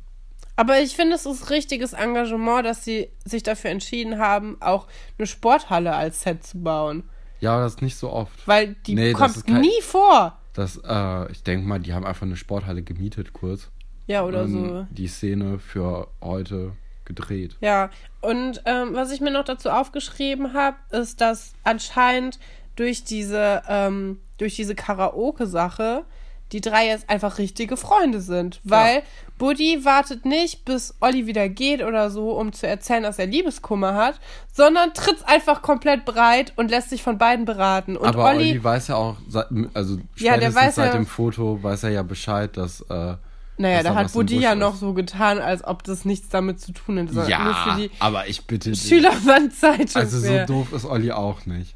[0.56, 4.88] Aber ich finde, es ist richtiges Engagement, dass sie sich dafür entschieden haben, auch
[5.18, 7.04] eine Sporthalle als Set zu bauen.
[7.40, 8.48] ja, das ist nicht so oft.
[8.48, 10.38] Weil die Nee, das kommt kein- nie vor.
[10.54, 13.70] Das, äh, ich denke mal, die haben einfach eine Sporthalle gemietet kurz.
[14.06, 14.86] Ja, oder so.
[14.92, 16.74] Die Szene für heute
[17.06, 17.56] gedreht.
[17.60, 17.90] Ja,
[18.22, 22.38] und ähm, was ich mir noch dazu aufgeschrieben habe, ist, dass anscheinend
[22.76, 26.06] durch diese, ähm, durch diese Karaoke-Sache
[26.52, 28.62] die drei jetzt einfach richtige Freunde sind.
[28.64, 29.02] Weil
[29.44, 33.94] Buddy wartet nicht, bis Olli wieder geht oder so, um zu erzählen, dass er Liebeskummer
[33.94, 34.22] hat,
[34.54, 37.98] sondern tritt einfach komplett breit und lässt sich von beiden beraten.
[37.98, 41.06] Und Aber Olli, Olli, weiß ja auch, seit- also Ja, der weiß seit ja- dem
[41.06, 42.80] Foto weiß er ja Bescheid, dass.
[42.90, 43.16] Äh,
[43.58, 46.98] naja, da hat Buddy ja noch so getan, als ob das nichts damit zu tun
[46.98, 48.82] hätte, ja, für die aber ich bitte dich.
[48.88, 50.02] Schülerwandzeitung.
[50.02, 51.76] Also so doof ist Olli auch nicht.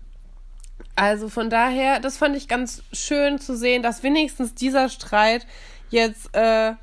[0.95, 5.45] Also von daher, das fand ich ganz schön zu sehen, dass wenigstens dieser Streit
[5.89, 6.73] jetzt, äh,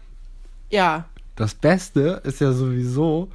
[0.71, 3.31] ja, Das Beste ist ja sowieso,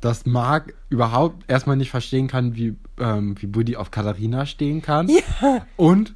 [0.00, 5.08] dass Marc überhaupt erstmal nicht verstehen kann, wie, ähm, wie Buddy auf Katharina stehen kann.
[5.08, 5.66] Ja.
[5.76, 6.14] Und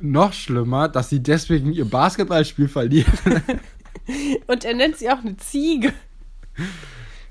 [0.00, 3.12] noch schlimmer, dass sie deswegen ihr Basketballspiel verlieren.
[4.46, 5.92] und er nennt sie auch eine Ziege.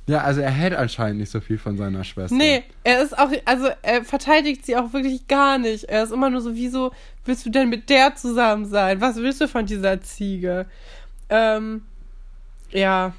[0.08, 2.36] ja, also er hält anscheinend nicht so viel von seiner Schwester.
[2.36, 5.86] Nee, er ist auch, also er verteidigt sie auch wirklich gar nicht.
[5.86, 6.92] Er ist immer nur so, wieso
[7.24, 9.02] willst du denn mit der zusammen sein?
[9.02, 10.68] Was willst du von dieser Ziege?
[11.30, 11.82] Ähm,
[12.76, 13.14] ja.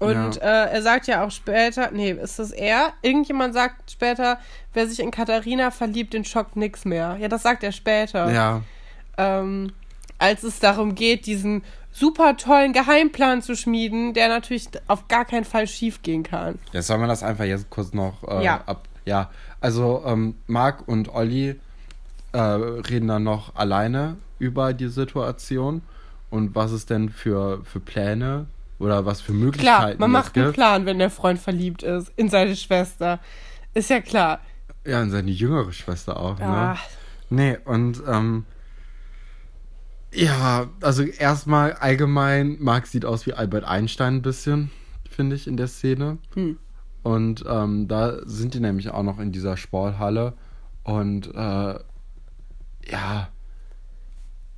[0.00, 0.64] Und Ja.
[0.66, 2.92] Äh, er sagt ja auch später, nee, ist das er?
[3.02, 4.38] Irgendjemand sagt später,
[4.72, 7.16] wer sich in Katharina verliebt, den schockt nix mehr.
[7.20, 8.30] Ja, das sagt er später.
[8.30, 8.62] Ja,
[9.16, 9.72] ähm,
[10.18, 15.44] als es darum geht, diesen super tollen Geheimplan zu schmieden, der natürlich auf gar keinen
[15.44, 16.60] Fall schief gehen kann.
[16.72, 18.62] Jetzt sollen wir das einfach jetzt kurz noch äh, Ja.
[18.66, 18.84] ab.
[19.04, 21.58] Ja, also ähm, Marc und Olli
[22.32, 25.82] äh, reden dann noch alleine über die Situation
[26.30, 28.46] und was es denn für, für Pläne
[28.78, 30.54] oder was für Klar, Möglichkeiten man es macht einen gibt.
[30.56, 33.20] Plan, wenn der Freund verliebt ist in seine Schwester.
[33.74, 34.40] Ist ja klar.
[34.86, 36.72] Ja, und seine jüngere Schwester auch, Ja.
[36.72, 36.78] ne?
[37.30, 38.44] Nee, und ähm,
[40.14, 44.70] ja, also erstmal allgemein, Marc sieht aus wie Albert Einstein ein bisschen,
[45.10, 46.18] finde ich, in der Szene.
[46.34, 46.58] Hm.
[47.02, 50.34] Und ähm, da sind die nämlich auch noch in dieser Sporthalle.
[50.82, 51.74] Und äh,
[52.90, 53.28] ja,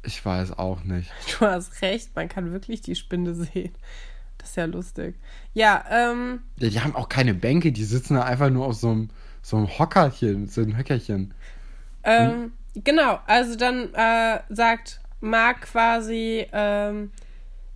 [0.02, 1.10] ich weiß auch nicht.
[1.38, 3.72] Du hast recht, man kann wirklich die Spinde sehen.
[4.38, 5.16] Das ist ja lustig.
[5.52, 6.40] Ja, ähm.
[6.58, 9.10] Ja, die haben auch keine Bänke, die sitzen da einfach nur auf so einem,
[9.42, 11.34] so einem Hockerchen, so einem Höckerchen.
[12.02, 17.10] Ähm, genau, also dann äh, sagt Marc quasi, ähm,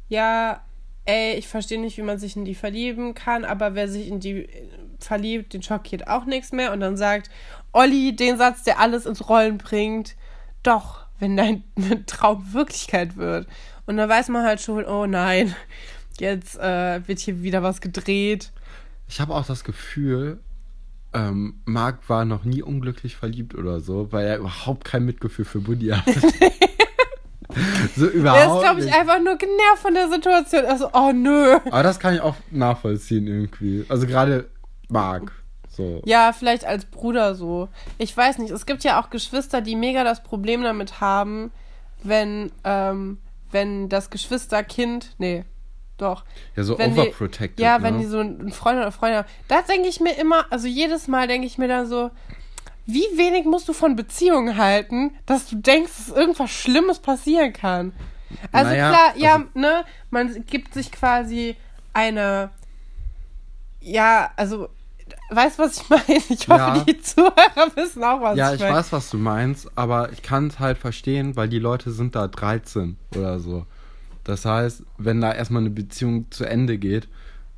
[0.08, 0.62] ja,
[1.04, 4.20] ey, ich verstehe nicht, wie man sich in die verlieben kann, aber wer sich in
[4.20, 6.72] die äh, verliebt, den schockiert auch nichts mehr.
[6.72, 7.30] Und dann sagt
[7.72, 10.16] Olli den Satz, der alles ins Rollen bringt,
[10.62, 11.64] doch, wenn dein
[12.06, 13.46] Traum Wirklichkeit wird.
[13.86, 15.54] Und dann weiß man halt schon, oh nein,
[16.18, 18.52] jetzt äh, wird hier wieder was gedreht.
[19.08, 20.40] Ich habe auch das Gefühl,
[21.12, 25.60] ähm, Marc war noch nie unglücklich verliebt oder so, weil er überhaupt kein Mitgefühl für
[25.60, 26.04] Buddy hat.
[27.96, 28.98] so überhaupt Er ist, glaube ich, nicht.
[28.98, 30.64] einfach nur genervt von der Situation.
[30.64, 31.58] Also, oh nö.
[31.66, 33.84] Aber das kann ich auch nachvollziehen irgendwie.
[33.88, 34.48] Also gerade
[34.88, 35.32] Marc.
[35.76, 36.00] So.
[36.04, 37.68] Ja, vielleicht als Bruder so.
[37.98, 38.50] Ich weiß nicht.
[38.50, 41.50] Es gibt ja auch Geschwister, die mega das Problem damit haben,
[42.02, 43.18] wenn, ähm,
[43.50, 45.44] wenn das Geschwisterkind, nee,
[45.98, 46.24] doch.
[46.56, 47.58] Ja, so wenn die- overprotected.
[47.60, 47.84] Ja, ne?
[47.84, 49.28] wenn die so einen Freund oder Freundin haben.
[49.48, 52.10] Da denke ich mir immer, also jedes Mal denke ich mir dann so,
[52.86, 57.92] wie wenig musst du von Beziehungen halten, dass du denkst, dass irgendwas Schlimmes passieren kann?
[58.52, 61.56] Also Naja, klar, ja, also- ne, man gibt sich quasi
[61.92, 62.50] eine,
[63.80, 64.68] ja, also,
[65.30, 66.02] weißt du, was ich meine?
[66.28, 66.84] Ich hoffe, Ja.
[66.84, 68.76] die Zuhörer wissen auch, was Ja, ich ich meine.
[68.76, 72.28] weiß, was du meinst, aber ich kann es halt verstehen, weil die Leute sind da
[72.28, 73.66] 13 oder so.
[74.24, 77.08] Das heißt, wenn da erstmal eine Beziehung zu Ende geht,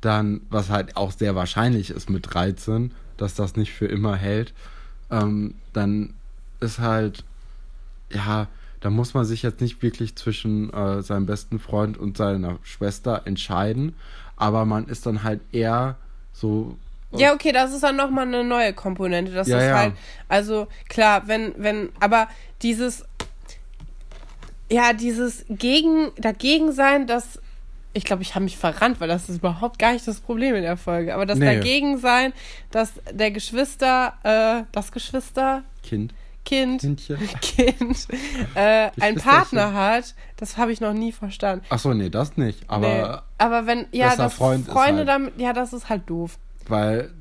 [0.01, 4.53] dann, was halt auch sehr wahrscheinlich ist mit 13, dass das nicht für immer hält,
[5.09, 6.13] ähm, dann
[6.59, 7.23] ist halt,
[8.11, 8.47] ja,
[8.81, 13.21] da muss man sich jetzt nicht wirklich zwischen äh, seinem besten Freund und seiner Schwester
[13.25, 13.95] entscheiden,
[14.35, 15.95] aber man ist dann halt eher
[16.33, 16.77] so
[17.11, 19.31] Ja, okay, das ist dann nochmal eine neue Komponente.
[19.31, 19.77] Das Ja, ist ja.
[19.77, 19.93] halt,
[20.27, 22.27] also klar, wenn, wenn, aber
[22.61, 23.05] dieses,
[24.69, 27.39] ja, dieses gegen, dagegen sein, das,
[27.93, 30.63] ich glaube, ich habe mich verrannt, weil das ist überhaupt gar nicht das Problem in
[30.63, 31.13] der Folge.
[31.15, 31.45] Aber das Nee.
[31.55, 32.33] dagegen sein,
[32.71, 37.17] dass der Geschwister, äh, das Geschwister, Kind, Kind, Kindchen.
[37.41, 38.07] Kind,
[38.55, 39.17] äh, einen.
[39.17, 41.65] Partner hat, das habe ich noch nie verstanden.
[41.69, 43.17] Ach so, nee, das nicht, aber nee.
[43.37, 46.37] aber wenn, ja, das Freund Freunde halt- damit, ja, das ist halt doof.
[46.69, 47.11] Weil,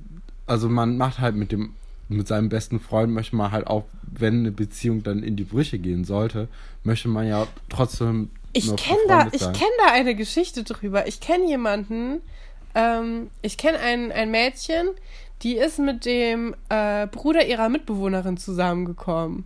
[0.46, 1.74] also man macht halt mit dem,
[2.08, 5.78] mit seinem besten Freund möchte man halt auch, wenn eine Beziehung dann in die Brüche
[5.78, 6.48] gehen sollte,
[6.84, 8.30] möchte man ja trotzdem.
[8.52, 9.52] Ich kenne da, ich sein.
[9.52, 11.06] kenn da eine Geschichte drüber.
[11.06, 12.20] Ich kenne jemanden,
[12.74, 14.88] ähm, ich kenne ein, ein Mädchen,
[15.42, 19.44] die ist mit dem äh, Bruder ihrer Mitbewohnerin zusammengekommen.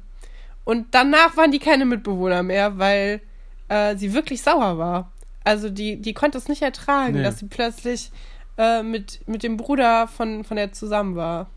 [0.65, 3.21] Und danach waren die keine Mitbewohner mehr, weil
[3.69, 5.11] äh, sie wirklich sauer war.
[5.43, 7.23] Also die, die konnte es nicht ertragen, Nee.
[7.23, 8.11] dass sie plötzlich
[8.59, 11.49] äh, mit, mit dem Bruder von, von der zusammen war.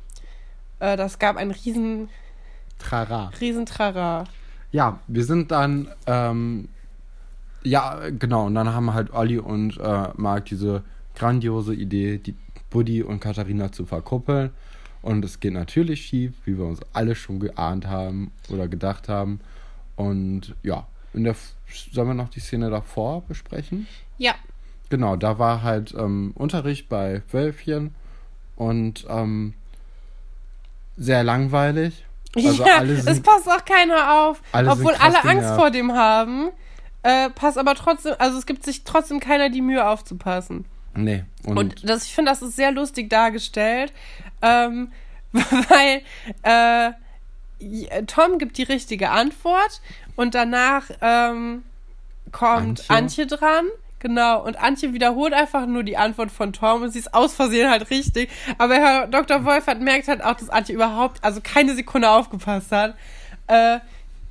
[0.79, 2.09] Äh, das gab ein riesen,
[2.79, 3.31] Trara.
[3.39, 4.25] riesen Trara.
[4.71, 6.69] Ja, wir sind dann, ähm,
[7.63, 10.83] ja, genau, und dann haben halt Olli und äh, Marc diese
[11.15, 12.35] grandiose Idee, die
[12.69, 14.51] Buddy und Katharina zu verkuppeln.
[15.01, 19.41] Und es geht natürlich schief, wie wir uns alle schon geahnt haben oder gedacht haben.
[19.95, 21.35] Und ja, in der,
[21.91, 23.85] sollen wir noch die Szene davor besprechen?
[24.17, 24.33] Ja,
[24.93, 27.95] Genau, da war halt ähm, Unterricht bei Wölfchen
[28.55, 29.55] und ähm,
[30.95, 32.05] sehr langweilig.
[32.35, 34.43] Also ja, alle es sind, passt auch keiner auf.
[34.51, 36.51] alle sind obwohl alle Angst vor dem haben.
[37.01, 40.65] Äh, passt aber trotzdem, also es gibt sich trotzdem keiner die Mühe aufzupassen.
[40.93, 43.91] nee, und, Und, das, ich finde, das ist sehr lustig dargestellt,
[44.43, 44.91] ähm,
[45.31, 46.03] weil
[46.43, 49.81] äh, Tom gibt die richtige Antwort
[50.15, 51.63] und danach ähm,
[52.31, 53.25] kommt Antje.
[53.25, 53.25] Antje.
[53.25, 53.65] dran.
[54.03, 57.69] Genau, und Antje wiederholt einfach nur die Antwort von Tom und sie ist aus Versehen
[57.69, 58.29] halt richtig.
[58.57, 59.45] Aber Herr Dr.
[59.45, 62.95] Wolfert merkt halt auch, dass Antje überhaupt, also keine Sekunde aufgepasst hat.
[63.47, 63.79] Äh,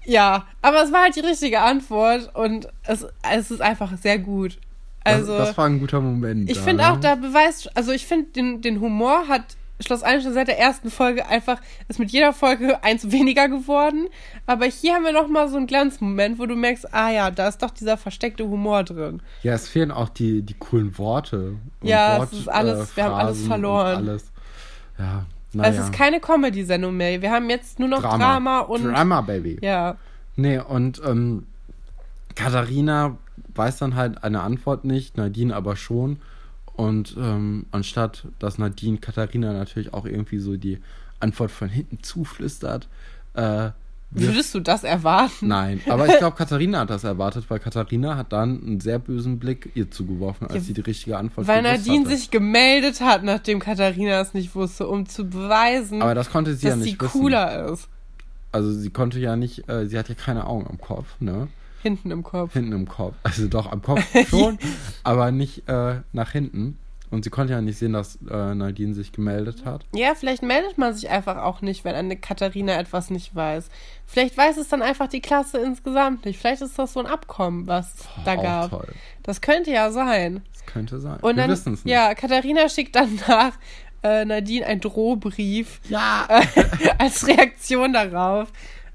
[0.05, 4.59] ja, aber es war halt die richtige Antwort und es, es ist einfach sehr gut.
[5.05, 6.51] Also, das, das war ein guter Moment.
[6.51, 6.93] ich finde ne?
[6.93, 10.91] auch, da beweist, also ich finde, den, den Humor hat Schloss Einstein seit der ersten
[10.91, 14.09] Folge einfach, ist mit jeder Folge eins weniger geworden.
[14.47, 17.63] Aber hier haben wir nochmal so einen Glanzmoment, wo du merkst, ah ja, da ist
[17.63, 19.23] doch dieser versteckte Humor drin.
[19.43, 21.55] Ja, es fehlen auch die, die coolen Worte.
[21.83, 23.97] Ja, es ist alles- wir haben alles verloren.
[23.97, 24.33] Alles.
[24.99, 25.83] Ja, Es naja.
[25.85, 27.21] ist keine Comedy-Sendung mehr.
[27.23, 28.59] Wir haben jetzt nur noch Drama, Drama.
[28.61, 28.85] und.
[28.85, 29.59] Drama, Baby.
[29.63, 29.97] Ja.
[30.37, 31.47] Nee, und ähm,
[32.35, 33.17] Katharina
[33.55, 36.19] weiß dann halt eine Antwort nicht, Nadine aber schon.
[36.75, 40.79] Und ähm, anstatt, dass Nadine Katharina natürlich auch irgendwie so die
[41.21, 42.89] Antwort von hinten zuflüstert,
[43.35, 43.71] äh,
[44.15, 45.49] Würdest du das erwarten?
[45.49, 49.39] Nein, aber ich glaube, Katharina hat das erwartet, weil Katharina hat dann einen sehr bösen
[49.39, 52.17] Blick ihr zugeworfen, als Ja, sie die richtige Antwort Weil Nadine hatte.
[52.19, 56.67] sich gemeldet hat, nachdem Katharina es nicht wusste, um zu beweisen, Aber das konnte sie
[56.67, 57.21] ja dass nicht sie wissen.
[57.23, 57.89] cooler ist.
[58.53, 61.49] Also sie konnte ja nicht, äh, sie hat ja keine Augen am Kopf, ne?
[61.83, 62.53] Hinten im Kopf.
[62.53, 63.15] Hinten im Kopf.
[63.23, 64.59] Also doch am Kopf schon,
[65.05, 66.79] aber nicht äh, nach hinten.
[67.11, 69.85] Und sie konnte ja nicht sehen, dass äh, Nadine sich gemeldet hat.
[69.95, 73.69] Ja, vielleicht meldet man sich einfach auch nicht, wenn eine Katharina etwas nicht weiß.
[74.07, 76.39] Vielleicht weiß es dann einfach die Klasse insgesamt nicht.
[76.41, 78.71] Vielleicht ist das so ein Abkommen, was es da gab.
[78.71, 78.89] toll.
[79.25, 80.41] Das könnte ja sein.
[80.55, 81.21] Das könnte sein.
[81.21, 81.93] Und Wir wissen es nicht.
[81.93, 83.53] ja, Katharina schickt dann nach
[84.03, 86.27] äh, Nadine einen Drohbrief Ja.
[86.99, 88.51] als Reaktion darauf.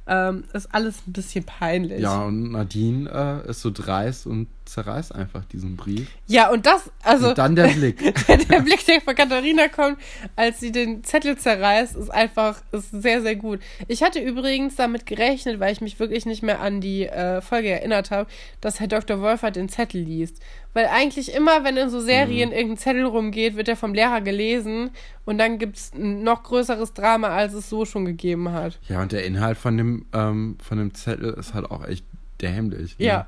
[0.08, 2.02] Ähm, ist alles ein bisschen peinlich.
[2.02, 6.08] Ja, und Nadine äh, ist so dreist und zerreißt einfach diesen Brief.
[6.28, 8.00] Ja, und das, also und dann der Blick.
[8.50, 9.98] der Blick, der von Katharina kommt,
[10.36, 13.60] als sie den Zettel zerreißt, ist einfach, ist sehr, sehr gut.
[13.88, 17.70] Ich hatte übrigens damit gerechnet, weil ich mich wirklich nicht mehr an die äh, Folge
[17.70, 18.30] erinnert habe,
[18.62, 19.22] dass Herr Dr.
[19.22, 20.42] Wolfert den Zettel liest.
[20.74, 24.92] Weil eigentlich immer, wenn in so Serien irgendein Zettel rumgeht, wird der vom Lehrer gelesen
[25.26, 28.80] und dann gibt's ein noch größeres Drama, als es so schon gegeben hat.
[28.88, 32.06] Ja, und der Inhalt von dem, ähm, von dem Zettel ist halt auch echt
[32.42, 32.98] dämlich.
[33.00, 33.06] Ne?
[33.06, 33.26] Ja.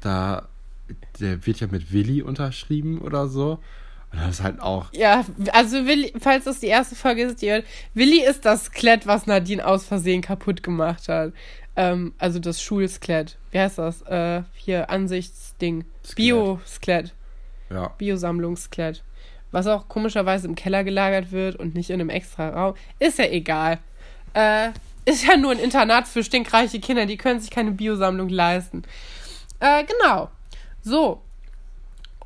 [0.00, 0.48] Da,
[1.20, 3.58] der wird ja mit Willi unterschrieben oder so.
[4.12, 4.92] Und das ist halt auch.
[4.92, 7.64] Ja, also Willi, falls das die erste Folge ist, die hört,
[7.94, 11.32] Willi ist das Skelett, was Nadine aus Versehen kaputt gemacht hat.
[11.76, 13.36] Ähm, also das Schulskelett.
[13.50, 14.02] Wie heißt das?
[14.02, 15.84] Äh, hier, Ansichtsding.
[16.04, 16.16] Skelett.
[16.16, 17.14] Bio-Skelett.
[17.70, 17.88] Ja.
[17.98, 19.02] Biosammlungsskelett.
[19.50, 22.74] Was auch komischerweise im Keller gelagert wird und nicht in einem extra Raum.
[22.98, 23.78] Ist ja egal.
[24.34, 24.70] Äh,
[25.04, 28.82] ist ja nur ein Internat für stinkreiche Kinder, die können sich keine Biosammlung leisten.
[29.60, 30.30] Äh, genau.
[30.84, 31.22] So.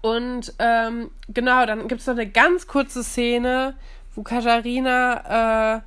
[0.01, 3.75] Und ähm, genau, dann gibt es noch eine ganz kurze Szene,
[4.15, 5.81] wo Katharina äh,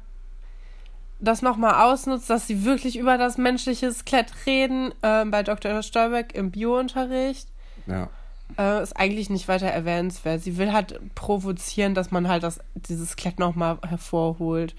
[1.19, 5.84] das nochmal ausnutzt, dass sie wirklich über das menschliche Skelett reden, äh, bei Dr.
[5.84, 7.47] Stolberg im Biounterricht.
[7.86, 8.09] Ja.
[8.57, 10.41] Äh, ist eigentlich nicht weiter erwähnenswert.
[10.41, 14.76] Sie will halt provozieren, dass man halt das, dieses Skelett nochmal hervorholt.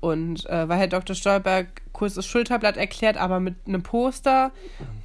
[0.00, 1.16] Und äh, weil Herr Dr.
[1.16, 4.52] Stolberg kurz das Schulterblatt erklärt, aber mit einem Poster.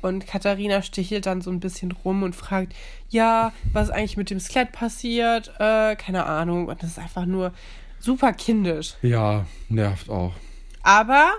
[0.01, 2.73] Und Katharina stichelt dann so ein bisschen rum und fragt,
[3.09, 5.53] ja, was ist eigentlich mit dem Skelett passiert?
[5.59, 6.67] Äh, keine Ahnung.
[6.67, 7.53] Und das ist einfach nur
[7.99, 8.95] super kindisch.
[9.01, 10.33] Ja, nervt auch.
[10.83, 11.31] Aber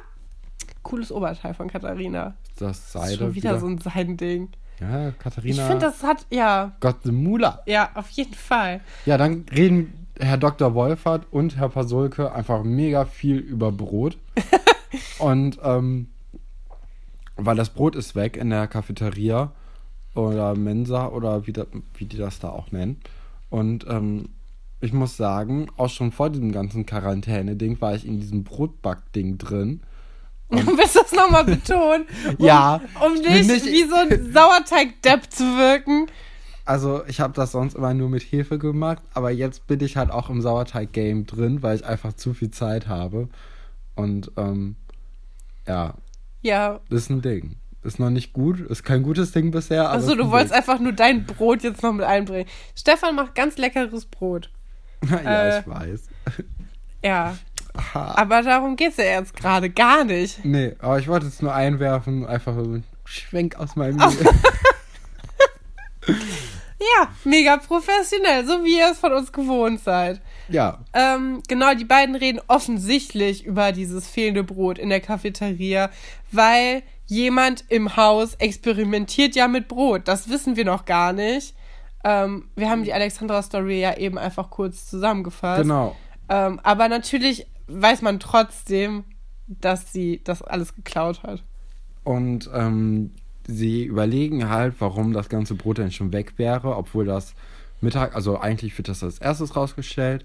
[0.83, 2.35] cooles Oberteil von Katharina.
[2.59, 4.49] Das Das Seide ist schon wieder, so ein Seidending.
[4.81, 5.67] Ja, Ich Katharina.
[5.67, 7.61] finde, das hat, ja, Gott, Mula.
[7.67, 8.81] ja, auf jeden Fall.
[9.07, 10.75] Ja, dann reden Herr Dr.
[10.75, 14.19] Wolfert und Herr Pasulke einfach mega viel über Brot.
[15.19, 16.09] und ähm,
[17.37, 19.51] weil das Brot ist weg in der Cafeteria
[20.15, 21.65] oder Mensa oder wie, da,
[21.97, 23.01] wie die das da auch nennen.
[23.51, 24.27] Und ähm,
[24.81, 29.81] ich muss sagen, auch schon vor diesem ganzen Quarantäne-Ding war ich in diesem Brotback-Ding drin.
[30.51, 32.05] Willst du das nochmal betonen?
[32.39, 36.07] Um, Ja, Um nicht, nicht- wie so ein Sauerteig-Depp zu wirken.
[36.65, 40.11] Also ich habe das sonst immer nur mit Hefe gemacht, aber jetzt bin ich halt
[40.11, 43.29] auch im Sauerteig-Game drin, weil ich einfach zu viel Zeit habe.
[43.97, 44.77] Und ähm,
[45.67, 45.95] ja,
[46.43, 46.81] Ja.
[46.89, 47.57] ist ein Ding.
[47.83, 49.93] Ist noch nicht gut, ist kein gutes Ding bisher.
[49.93, 50.59] ist du ein wolltest Ding.
[50.59, 52.49] einfach nur dein Brot jetzt noch mit einbringen.
[52.77, 54.51] Stefan macht ganz leckeres Brot.
[55.11, 56.03] ja, äh, ich weiß.
[57.05, 57.37] Ja.
[57.75, 58.15] Aha.
[58.17, 60.45] Aber darum geht's ja jetzt gerade gar nicht.
[60.45, 63.99] Nee, aber ich wollte es nur einwerfen, einfach ein Schwenk aus meinem.
[66.99, 70.21] Ja, mega professionell, so wie ihr es von uns gewohnt seid.
[70.49, 75.91] Ja, Ähm, genau, die beiden reden offensichtlich über dieses fehlende Brot in der Cafeteria,
[76.31, 80.09] weil jemand im Haus experimentiert ja mit Brot.
[80.09, 81.55] Das wissen wir noch gar nicht.
[82.05, 85.63] Ähm, wir haben die Alexandra-Story ja eben einfach kurz zusammengefasst.
[85.63, 85.97] genau.
[86.29, 89.05] Ähm, aber natürlich weiß man trotzdem,
[89.47, 91.43] dass sie das alles geklaut hat.
[92.05, 93.15] Und ähm,
[93.47, 97.35] sie überlegen halt, warum das ganze Brot denn schon weg wäre, obwohl das
[97.81, 100.25] Mittag, also eigentlich wird das als erstes rausgestellt.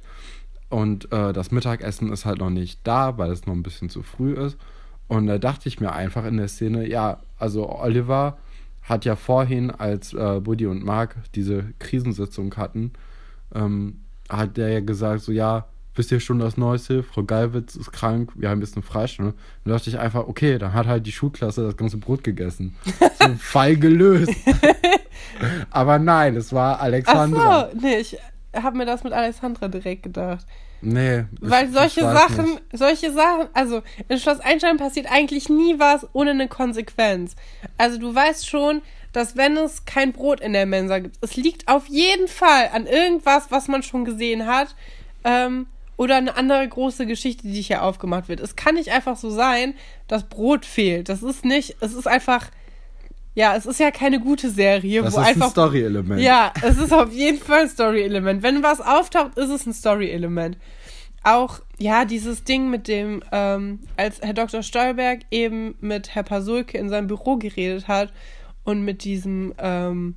[0.70, 4.04] Und äh, das Mittagessen ist halt noch nicht da, weil es noch ein bisschen zu
[4.04, 4.58] früh ist.
[5.08, 8.38] Und da dachte ich mir einfach in der Szene, ja, also Oliver
[8.84, 12.92] hat ja vorhin, als äh, Buddy und Mark diese Krisensitzung hatten,
[13.56, 17.04] ähm, hat der ja gesagt, so ja, wisst ihr schon das Neueste?
[17.04, 19.34] Frau Gallwitz ist krank, wir haben ein bisschen Freistunde.
[19.64, 22.76] Dann dachte ich einfach, okay, dann hat halt die Schulklasse das ganze Brot gegessen.
[23.20, 24.32] So Fall gelöst.
[25.72, 27.70] Aber nein, es war Ach Alexandra.
[27.72, 28.18] so, nee, ich
[28.56, 30.46] habe mir das mit Alexandra direkt gedacht.
[30.82, 31.26] Nee.
[31.42, 32.62] Weil ich- solche ich Sachen, nicht.
[32.74, 37.36] solche Sachen, also in Schloss Einstein passiert eigentlich nie was ohne eine Konsequenz.
[37.78, 38.82] Also du weißt schon,
[39.14, 42.86] dass wenn es kein Brot in der Mensa gibt, es liegt auf jeden Fall an
[42.86, 44.76] irgendwas, was man schon gesehen hat.
[45.24, 45.66] Ähm,
[45.98, 48.40] oder eine andere große Geschichte, die hier aufgemacht wird.
[48.40, 49.74] Es kann nicht einfach so sein,
[50.08, 51.10] dass Brot fehlt.
[51.10, 52.50] Das ist nicht, es ist einfach,
[53.34, 56.22] ja, es ist ja keine gute Serie, Das wo ist einfach ein Story-Element.
[56.22, 58.44] ja, es ist auf jeden Fall ein Story-Element.
[58.44, 60.58] Wenn was auftaucht, ist es ein Story-Element.
[61.24, 64.62] Auch, ja, dieses Ding mit dem, ähm, als Herr Dr.
[64.64, 68.14] Stolberg eben mit Herr Pasulke in seinem Büro geredet hat
[68.64, 70.16] und mit diesem, ähm,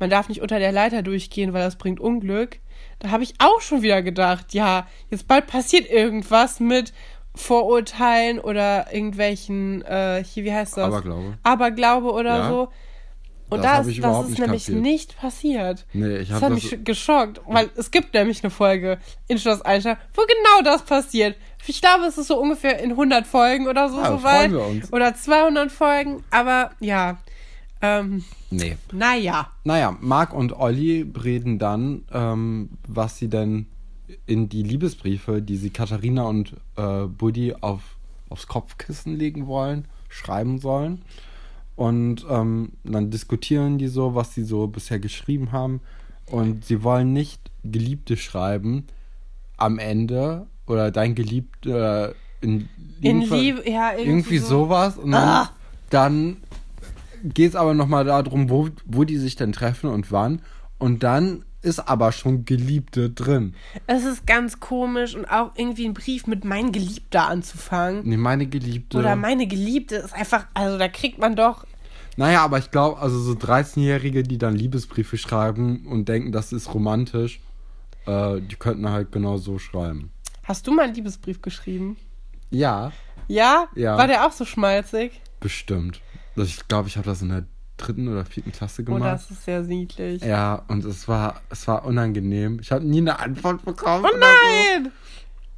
[0.00, 2.58] man darf nicht unter der Leiter durchgehen, weil das bringt Unglück,
[3.00, 6.92] da habe ich auch schon wieder gedacht, ja, jetzt bald passiert irgendwas mit
[7.34, 10.84] Vorurteilen oder irgendwelchen, äh, hier, wie heißt das?
[10.86, 11.38] Aberglaube.
[11.42, 12.48] Aberglaube oder Ja.
[12.48, 12.68] so.
[13.52, 14.82] Und Das das, das ist nämlich kapiert.
[14.82, 15.84] nicht passiert.
[15.92, 16.70] Nee, ich Das habe hat das.
[16.72, 21.36] mich geschockt, weil es gibt nämlich eine Folge in Schloss Einstein, wo genau das passiert.
[21.66, 24.50] Ich glaube, es ist so ungefähr in 100 Folgen oder so, Ja, so freuen weit.
[24.52, 24.92] wir uns.
[24.92, 27.18] Oder 200 Folgen, aber ja.
[27.82, 28.76] Ähm, Nee.
[28.92, 29.50] naja.
[29.64, 33.66] Naja, Marc und Olli reden dann, ähm, was sie denn
[34.26, 37.80] in die Liebesbriefe, die sie Katharina und äh, Buddy auf,
[38.28, 41.02] aufs Kopfkissen legen wollen, schreiben sollen.
[41.76, 45.80] Und ähm, dann diskutieren die so, was sie so bisher geschrieben haben.
[46.26, 48.86] Und sie wollen nicht Geliebte schreiben
[49.56, 52.68] am Ende oder dein Geliebter in,
[53.00, 54.46] In Liebe, ja, irgendwie, irgendwie so.
[54.48, 54.96] sowas.
[54.98, 55.50] Und dann, Ah.
[55.90, 56.36] dann
[57.22, 60.42] geht es aber nochmal darum, wo, wo die sich denn treffen und wann.
[60.78, 63.54] Und dann ist aber schon Geliebte drin.
[63.86, 68.02] Es ist ganz komisch und auch irgendwie einen Brief mit mein Geliebter anzufangen.
[68.08, 68.98] Nee, meine Geliebte.
[68.98, 71.66] Oder meine Geliebte ist einfach, also da kriegt man doch.
[72.16, 76.72] naja, aber ich glaube, also so 13-Jährige, die dann Liebesbriefe schreiben und denken, das ist
[76.72, 77.40] romantisch,
[78.06, 80.10] äh, die könnten halt genau so schreiben.
[80.44, 81.96] Hast du mal einen Liebesbrief geschrieben?
[82.50, 82.90] Ja,
[83.28, 83.68] Ja?
[83.76, 83.98] Ja.
[83.98, 85.20] War der auch so schmalzig?
[85.40, 86.00] bestimmt.
[86.40, 87.44] Also ich glaube, ich habe das in der
[87.76, 89.12] dritten oder vierten Klasse Oh, gemacht.
[89.12, 90.22] das ist sehr niedlich.
[90.22, 92.58] Ja, und es war, es war unangenehm.
[92.60, 94.06] Ich habe nie eine Antwort bekommen.
[94.10, 94.90] Oh nein!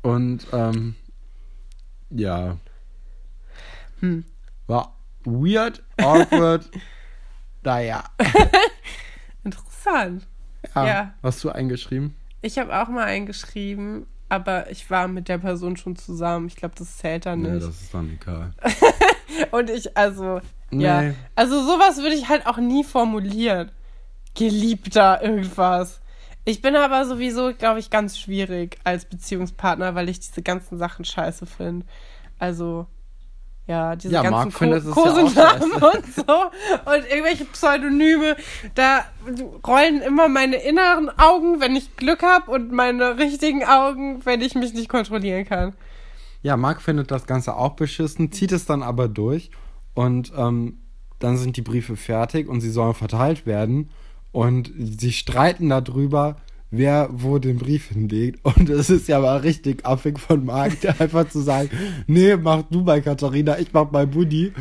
[0.03, 0.11] So.
[0.11, 0.97] Und ähm,
[2.11, 2.57] ja.
[4.01, 4.25] Hm.
[4.67, 6.69] War weird, awkward.
[7.63, 8.03] naja.
[9.45, 10.27] Interessant.
[10.75, 10.87] Ja.
[10.87, 11.15] Ja.
[11.23, 12.17] Hast du eingeschrieben?
[12.41, 16.49] Ich habe auch mal eingeschrieben, aber ich war mit der Person schon zusammen.
[16.49, 17.67] Ich glaube, das zählt dann Nee, nicht.
[17.67, 18.53] das ist dann egal.
[19.53, 20.41] Und ich, also,
[20.81, 21.03] ja.
[21.03, 21.15] Nee.
[21.35, 23.71] Also sowas würde ich halt auch nie formulieren.
[24.35, 26.01] Geliebter irgendwas.
[26.45, 31.05] Ich bin aber sowieso, glaube ich, ganz schwierig als Beziehungspartner, weil ich diese ganzen Sachen
[31.05, 31.87] scheiße finde.
[32.39, 32.87] Also,
[33.69, 35.99] ja, diese Ja, ganzen Marc ja auch Kosenamen scheiße.
[35.99, 36.23] und so.
[36.91, 38.37] Und irgendwelche Pseudonyme.
[38.75, 39.05] Da
[39.65, 44.57] rollen immer meine inneren Augen, wenn ich Glück habe, und meine richtigen Augen, wenn ich
[44.57, 45.75] mich nicht kontrollieren kann.
[46.43, 49.53] Ja, Marc findet das Ganze auch beschissen, zieht es dann aber durch
[49.95, 50.79] und ähm,
[51.19, 53.91] dann sind die Briefe fertig und sie sollen verteilt werden.
[54.33, 56.37] Und sie streiten darüber,
[56.71, 58.41] wer wo den Brief hinlegt.
[58.45, 61.71] Und es ist ja mal richtig affig von Marc, der einfach zu sagen,
[62.07, 64.53] nee, mach du bei Katharina, ich mach bei Buddy.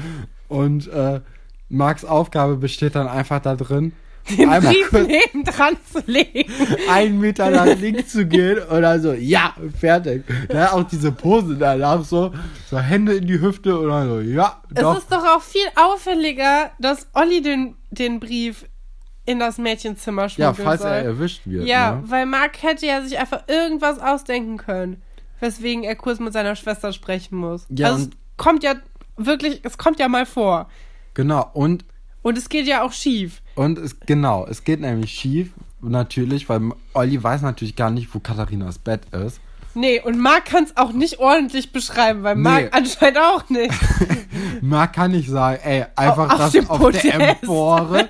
[0.49, 1.21] Und äh,
[1.69, 3.93] Marcs Aufgabe besteht dann einfach da drin,
[4.29, 6.51] Den einmal Brief neben dran zu legen.
[6.89, 10.23] einen Meter nach links zu gehen und dann so, ja, fertig.
[10.51, 12.31] Ja, auch diese Pose danach so,
[12.69, 14.95] so Hände in die Hüfte und dann so, ja, doch.
[14.95, 18.65] Es ist doch auch viel auffälliger, dass Olli den, den Brief
[19.25, 20.91] in das Mädchenzimmer ja, schmuggeln falls soll.
[20.91, 21.65] er erwischt wird.
[21.67, 22.03] ja, Ne?
[22.05, 25.01] weil Marc hätte ja sich einfach irgendwas ausdenken können,
[25.39, 27.65] weswegen er kurz mit seiner Schwester sprechen muss.
[27.69, 28.75] Ja, also es kommt ja
[29.17, 30.69] wirklich, es kommt ja mal vor.
[31.13, 31.85] Genau, und,
[32.23, 33.41] Und es geht ja auch schief.
[33.61, 35.51] Und es, genau, es geht nämlich schief,
[35.81, 36.61] natürlich, weil
[36.93, 39.39] Olli weiß natürlich gar nicht, wo Katharinas Bett ist.
[39.73, 42.41] Nee, und Marc kann es auch nicht ordentlich beschreiben, weil Nee.
[42.41, 43.73] Marc anscheinend auch nicht.
[44.61, 47.05] Marc kann nicht sagen, ey, einfach Auf das dem auf Podest.
[47.05, 48.09] der Empore,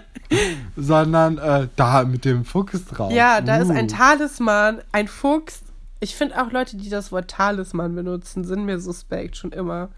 [0.75, 3.11] sondern äh, da mit dem Fuchs drauf.
[3.11, 3.73] Ja, da ist Uh.
[3.73, 5.61] ein Talisman, ein Fuchs.
[5.99, 9.89] Ich finde auch Leute, die das Wort Talisman benutzen, sind mir suspekt, schon immer.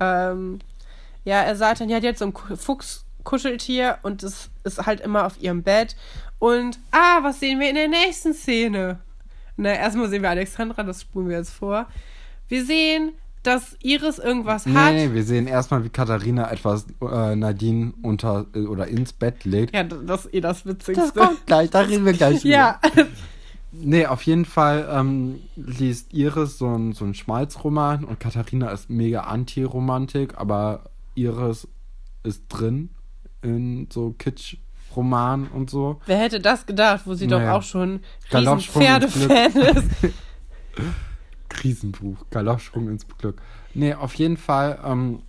[0.00, 0.60] Ähm,
[1.24, 2.56] ja, er sagt dann, ja, die hat so ein Ku-
[3.28, 5.96] Fuchskuscheltier und es ist halt immer auf ihrem Bett.
[6.38, 8.98] Und, ah, was sehen wir in der nächsten Szene?
[9.56, 11.86] Na, erstmal sehen wir Alexandra, das spulen wir jetzt vor.
[12.48, 13.12] Wir sehen,
[13.42, 14.92] dass Iris irgendwas Nee, hat.
[14.94, 19.74] nee, wir sehen erstmal, wie Katharina etwas äh, Nadine unter äh, oder ins Bett legt.
[19.74, 21.12] Ja, das ist eh das Witzigste.
[21.14, 22.80] Das kommt gleich, da reden wir gleich ja.
[23.72, 28.88] Nee, auf jeden Fall ähm, liest Iris so ein, so ein Schmalzroman und Katharina ist
[28.88, 31.68] mega Anti-Romantik, aber Iris
[32.22, 32.90] ist drin
[33.42, 36.00] in so Kitsch-Roman und so.
[36.06, 37.54] Wer hätte das gedacht, wo sie doch Naja.
[37.56, 38.00] auch schon
[38.32, 40.14] riesen Pferdefan ist.
[41.48, 43.40] Krisenbuch, Galoppsprung ins Glück.
[43.74, 45.20] Nee, auf jeden Fall ähm,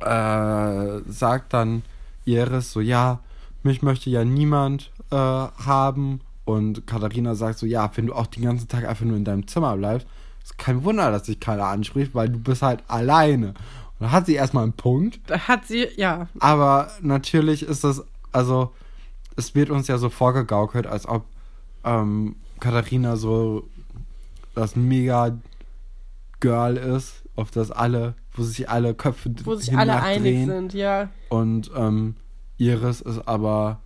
[0.00, 1.82] äh, sagt dann
[2.24, 3.20] Iris so, ja,
[3.62, 6.20] mich möchte ja niemand äh, haben.
[6.44, 9.46] Und Katharina sagt so, ja, wenn du auch den ganzen Tag einfach nur in deinem
[9.46, 10.06] Zimmer bleibst,
[10.42, 13.54] ist kein Wunder, dass sich keiner anspricht, weil du bist halt alleine.
[14.00, 15.20] Da hat sie erstmal einen Punkt.
[15.26, 18.72] Da hat sie, ja, Aber natürlich ist das, also
[19.36, 21.24] es wird uns ja so vorgegaukelt, als ob
[21.84, 23.68] ähm, Katharina so
[24.54, 25.36] das mega
[26.40, 31.08] Girl ist, auf das alle, wo sich alle Köpfe wo sich alle einig sind, ja.
[31.28, 32.14] Und ähm,
[32.58, 33.80] Iris ist aber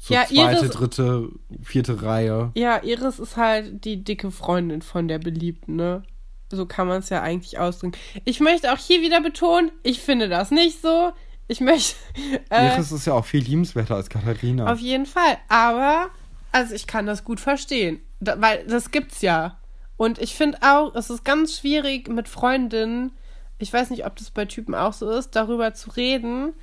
[0.00, 1.28] so Ja, zweite, Iris- dritte,
[1.62, 2.50] vierte Reihe.
[2.54, 6.02] Ja, Iris ist halt die dicke Freundin von der Beliebten, ne?
[6.50, 7.98] So kann man es ja eigentlich ausdrücken.
[8.24, 11.12] Ich möchte auch hier wieder betonen, ich finde das nicht so.
[11.46, 11.96] Ich möchte.
[12.50, 14.70] Äh, Iris ist ja auch viel liebenswerter als Katharina.
[14.70, 15.36] Auf jeden Fall.
[15.48, 16.08] Aber,
[16.50, 18.00] also ich kann das gut verstehen.
[18.20, 19.58] Da, weil das gibt's ja.
[19.96, 23.12] Und ich finde auch, es ist ganz schwierig mit Freundinnen,
[23.58, 26.54] ich weiß nicht, ob das bei Typen auch so ist, darüber zu reden,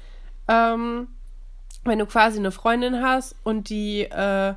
[0.47, 1.09] ähm,
[1.83, 4.53] wenn du quasi eine Freundin hast und die äh,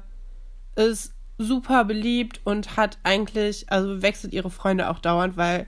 [0.76, 5.66] ist super beliebt und hat eigentlich, also wechselt ihre Freunde auch dauernd, weil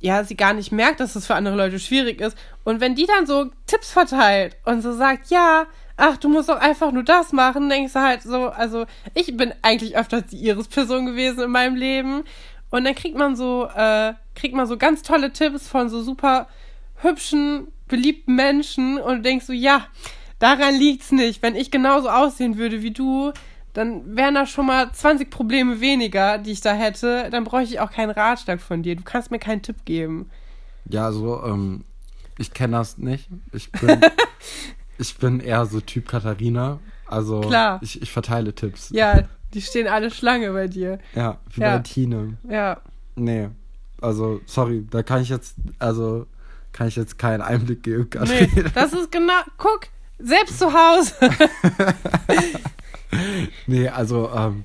[0.00, 2.36] ja, sie gar nicht merkt, dass das für andere Leute schwierig ist.
[2.64, 5.66] Und wenn die dann so Tipps verteilt und so sagt, ja,
[5.96, 9.54] ach, du musst doch einfach nur das machen, denkst du halt so, also ich bin
[9.62, 12.24] eigentlich öfters die Iris-Person gewesen in meinem Leben.
[12.70, 16.48] Und dann kriegt man so, äh, kriegt man so ganz tolle Tipps von so super
[16.96, 19.86] hübschen, beliebten Menschen und denkst so, ja,
[20.38, 21.42] daran liegt's nicht.
[21.42, 23.32] Wenn ich genauso aussehen würde wie du,
[23.76, 27.28] dann wären da schon mal 20 Probleme weniger, die ich da hätte.
[27.30, 28.96] Dann bräuchte ich auch keinen Ratschlag von dir.
[28.96, 30.30] Du kannst mir keinen Tipp geben.
[30.88, 31.84] Ja, so, ähm,
[32.38, 33.28] ich kenne das nicht.
[33.52, 34.00] Ich bin,
[34.98, 36.78] ich bin eher so Typ Katharina.
[37.06, 37.78] Also, Klar.
[37.82, 38.90] Ich, ich verteile Tipps.
[38.90, 40.98] Ja, die stehen alle Schlange bei dir.
[41.14, 41.76] Ja, wie Ja.
[41.76, 42.36] bei Tine.
[42.48, 42.80] Ja.
[43.14, 43.48] Nee.
[44.00, 46.26] Also, sorry, da kann ich jetzt, also,
[46.72, 48.08] kann ich jetzt keinen Einblick geben.
[48.24, 48.68] Nee, Katharina.
[48.74, 49.32] das ist genau.
[49.58, 51.12] Guck, selbst zu Hause.
[53.66, 54.64] Nee, also, ähm,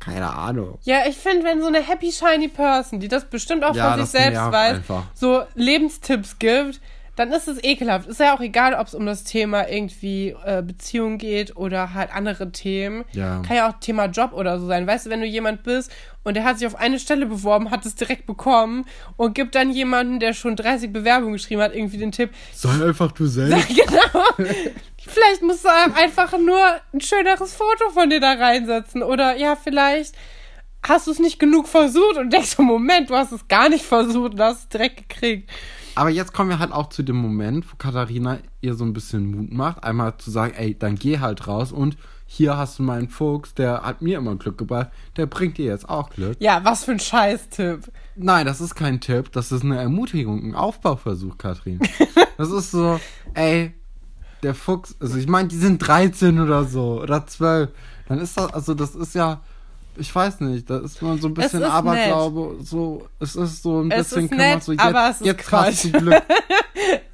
[0.00, 0.78] keine Ahnung.
[0.82, 4.00] Ja, ich finde, wenn so eine happy, shiny Person, die das bestimmt auch Ja, von
[4.00, 5.04] sich selbst weiß, einfach.
[5.14, 6.80] so Lebenstipps gibt,
[7.16, 8.08] dann ist es ekelhaft.
[8.08, 12.14] Ist ja auch egal, ob es um das Thema irgendwie äh, Beziehung geht oder halt
[12.14, 13.04] andere Themen.
[13.12, 13.40] Ja.
[13.46, 14.86] Kann ja auch Thema Job oder so sein.
[14.86, 15.92] Weißt du, wenn du jemand bist
[16.24, 18.84] und der hat sich auf eine Stelle beworben, hat es direkt bekommen
[19.16, 23.12] und gibt dann jemanden, der schon 30 Bewerbungen geschrieben hat, irgendwie den Tipp, Sei einfach
[23.12, 23.68] du selbst.
[23.68, 24.24] genau.
[25.06, 26.58] Vielleicht musst du einfach nur
[26.92, 29.02] ein schöneres Foto von dir da reinsetzen.
[29.02, 30.14] Oder ja, vielleicht
[30.82, 34.32] hast du es nicht genug versucht und denkst, Moment, du hast es gar nicht versucht
[34.32, 35.50] und hast es direkt gekriegt.
[35.96, 39.30] Aber jetzt kommen wir halt auch zu dem Moment, wo Katharina ihr so ein bisschen
[39.30, 43.08] Mut macht, einmal zu sagen, ey, dann geh halt raus und hier hast du meinen
[43.08, 46.36] Fuchs, der hat mir immer Glück gebracht, der bringt dir jetzt auch Glück.
[46.40, 47.92] Ja, was für ein Scheißtipp.
[48.16, 51.80] Nein, das ist kein Tipp, das ist eine Ermutigung, ein Aufbauversuch, Katrin.
[52.36, 52.98] Das ist so,
[53.34, 53.72] ey,
[54.42, 57.70] der Fuchs, also ich meine, die sind 13 oder so, oder 12.
[58.08, 59.40] Dann ist das, also das ist ja,
[59.96, 63.90] ich weiß nicht, da ist man so ein bisschen Aberglaube, so, es ist so ein
[63.90, 66.22] Es bisschen, kann man nett, so, jetzt, aber es ist jetzt hast du Glück.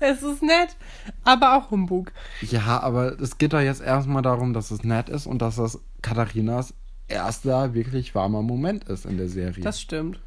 [0.02, 0.76] Es ist nett,
[1.24, 2.12] aber auch Humbug.
[2.40, 5.78] Ja, aber es geht doch jetzt erstmal darum, dass es nett ist und dass das
[6.00, 6.72] Katharinas
[7.06, 9.62] erster wirklich warmer Moment ist in der Serie.
[9.62, 10.18] Das stimmt.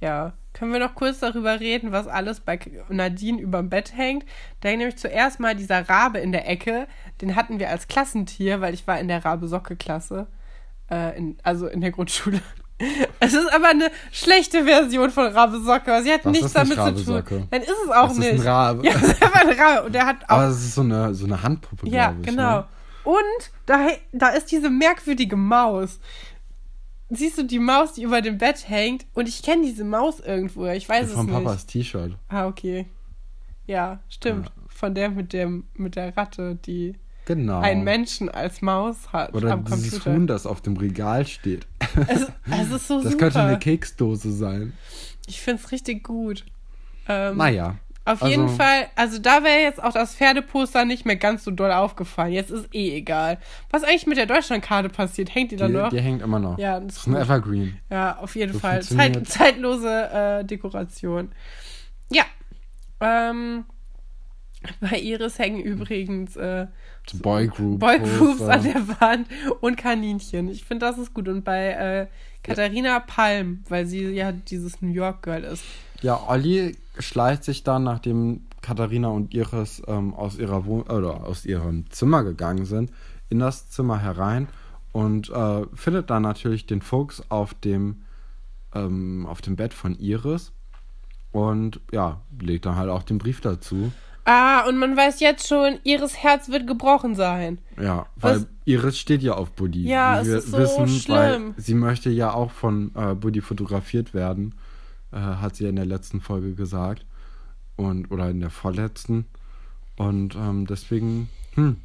[0.00, 0.32] Ja.
[0.52, 2.58] Können wir noch kurz darüber reden, was alles bei
[2.90, 4.26] Nadine überm Bett hängt?
[4.60, 6.88] Da hängt nämlich zuerst mal dieser Rabe in der Ecke.
[7.22, 10.26] Den hatten wir als Klassentier, weil ich war in der Rabe-Socke-Klasse.
[10.92, 12.40] Äh, in, also in der Grundschule.
[13.20, 16.02] Es ist aber eine schlechte Version von Rabe Socke.
[16.02, 17.14] Sie hat Was nichts ist nicht damit zu tun.
[17.14, 17.46] Rabe-Socke?
[17.48, 18.32] Dann ist es auch Das ist nicht.
[18.32, 18.84] ein Rabe.
[18.84, 19.82] Ja, es ist einfach ein Rabe.
[19.86, 22.26] Und der hat auch aber es ist so eine, so eine Handpuppe, ja, glaube ich.
[22.26, 22.56] genau.
[22.56, 22.66] Ne?
[23.04, 26.00] Und da, da ist diese merkwürdige Maus.
[27.10, 29.06] Siehst du die Maus, die über dem Bett hängt?
[29.14, 30.66] Und ich kenne diese Maus irgendwo.
[30.66, 31.34] Ich weiß es Von nicht.
[31.36, 32.16] Papas T-Shirt.
[32.28, 32.86] Ah, okay.
[33.68, 34.50] Ja, stimmt.
[34.66, 37.60] Von der mit dem mit der Ratte, die Genau.
[37.60, 40.12] einen Menschen als Maus hat Oder am dieses Computer.
[40.12, 41.66] Huhn, das auf dem Regal steht.
[42.08, 43.16] Es, es ist so Das super.
[43.26, 44.72] könnte eine Keksdose sein.
[45.26, 46.44] ich finde es richtig gut.
[47.08, 47.76] Ähm, Naja.
[48.04, 51.52] Auf Also- jeden Fall, also da wäre jetzt auch das Pferdeposter nicht mehr ganz so
[51.52, 52.32] doll aufgefallen.
[52.32, 53.38] Jetzt ist eh egal.
[53.70, 55.32] Was eigentlich mit der Deutschlandkarte passiert?
[55.32, 55.90] Hängt die da Die, noch?
[55.90, 56.58] die hängt immer noch.
[56.58, 57.14] Ja, das ist ein.
[57.14, 57.78] Evergreen.
[57.90, 58.82] Ja, auf jeden So Fall.
[58.82, 59.88] Zeit, zeitlose
[60.40, 61.30] äh, Dekoration.
[62.10, 62.24] Ja.
[63.00, 63.64] Ähm,
[64.80, 66.66] bei Iris hängen übrigens äh,
[67.14, 67.80] Boygroup.
[67.80, 69.28] Boygroups an der Wand
[69.60, 70.48] und Kaninchen.
[70.48, 71.28] Ich finde, das ist gut.
[71.28, 72.06] Und bei äh,
[72.42, 75.64] Katharina Palm, weil sie ja dieses New York Girl ist.
[76.02, 81.44] Ja, Olli schleicht sich dann, nachdem Katharina und Iris ähm, aus ihrer Wohn oder aus
[81.44, 82.90] ihrem Zimmer gegangen sind,
[83.28, 84.48] in das Zimmer herein
[84.92, 88.02] und äh, findet dann natürlich den Fuchs auf dem
[88.74, 90.52] ähm, auf dem Bett von Iris
[91.32, 93.92] und ja, legt dann halt auch den Brief dazu.
[94.24, 97.58] Ah, und man weiß jetzt schon, Iris Herz wird gebrochen sein.
[97.80, 99.84] Ja, weil Was- Iris steht ja auf Buddy.
[99.88, 101.54] Ja, wie es wir ist so wissen, schlimm.
[101.56, 104.54] sie möchte ja auch von äh, Buddy fotografiert werden,
[105.12, 107.04] äh, hat sie in der letzten Folge gesagt
[107.76, 109.26] und oder in der vorletzten
[109.96, 111.78] und ähm, deswegen hm,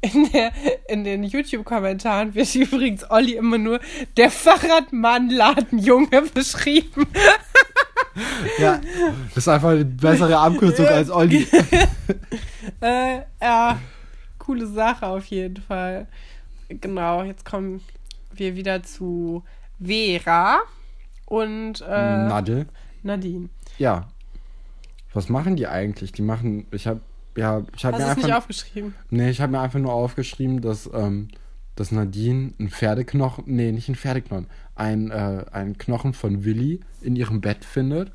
[0.00, 0.52] In, der,
[0.88, 3.80] in den YouTube-Kommentaren wird übrigens Olli immer nur
[4.16, 7.06] der Fahrradmann-Ladenjunge beschrieben.
[8.58, 8.80] ja,
[9.28, 11.46] das ist einfach eine bessere Abkürzung als Olli.
[12.80, 13.78] Äh, ja,
[14.38, 16.06] coole Sache auf jeden Fall.
[16.68, 17.80] Genau, jetzt kommen
[18.32, 19.42] wir wieder zu
[19.82, 20.58] Vera
[21.26, 22.66] und äh, Nadel.
[23.02, 23.48] Nadine.
[23.78, 24.08] Ja.
[25.12, 26.12] Was machen die eigentlich?
[26.12, 27.00] Die machen, ich habe
[27.36, 28.94] ja, ich habe mir es nicht einfach, aufgeschrieben?
[29.10, 31.28] nee, ich habe mir einfach nur aufgeschrieben, dass, ähm,
[31.76, 34.48] dass Nadine ein Pferdeknochen, nee, nicht ein Pferdeknochen,
[34.78, 38.12] ein, äh, ein Knochen von Willi in ihrem Bett findet.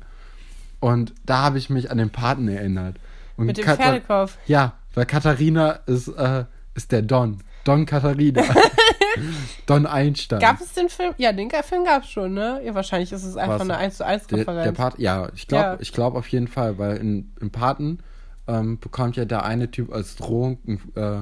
[0.80, 2.96] Und da habe ich mich an den Paten erinnert.
[3.36, 4.36] Und Mit dem Kat- Pferdekopf.
[4.46, 6.44] Ja, weil Katharina ist, äh,
[6.74, 7.38] ist der Don.
[7.64, 8.42] Don Katharina.
[9.66, 10.40] Don Einstein.
[10.40, 11.14] Gab es den Film?
[11.18, 12.60] Ja, den Film gab es schon, ne?
[12.64, 13.62] Ja, wahrscheinlich ist es einfach Was?
[13.62, 14.64] eine 1 zu 1 Der, Referenz.
[14.64, 15.76] der Part, ja, ich glaube Ja.
[15.80, 17.98] ich glaub auf jeden Fall, weil in, im Paten
[18.46, 20.58] ähm, bekommt ja der eine Typ als Drohung
[20.96, 21.20] äh,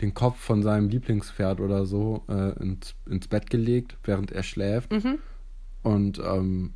[0.00, 4.92] den Kopf von seinem Lieblingspferd oder so äh, ins, ins Bett gelegt, während er schläft.
[4.92, 5.18] Mhm.
[5.82, 6.74] Und ähm,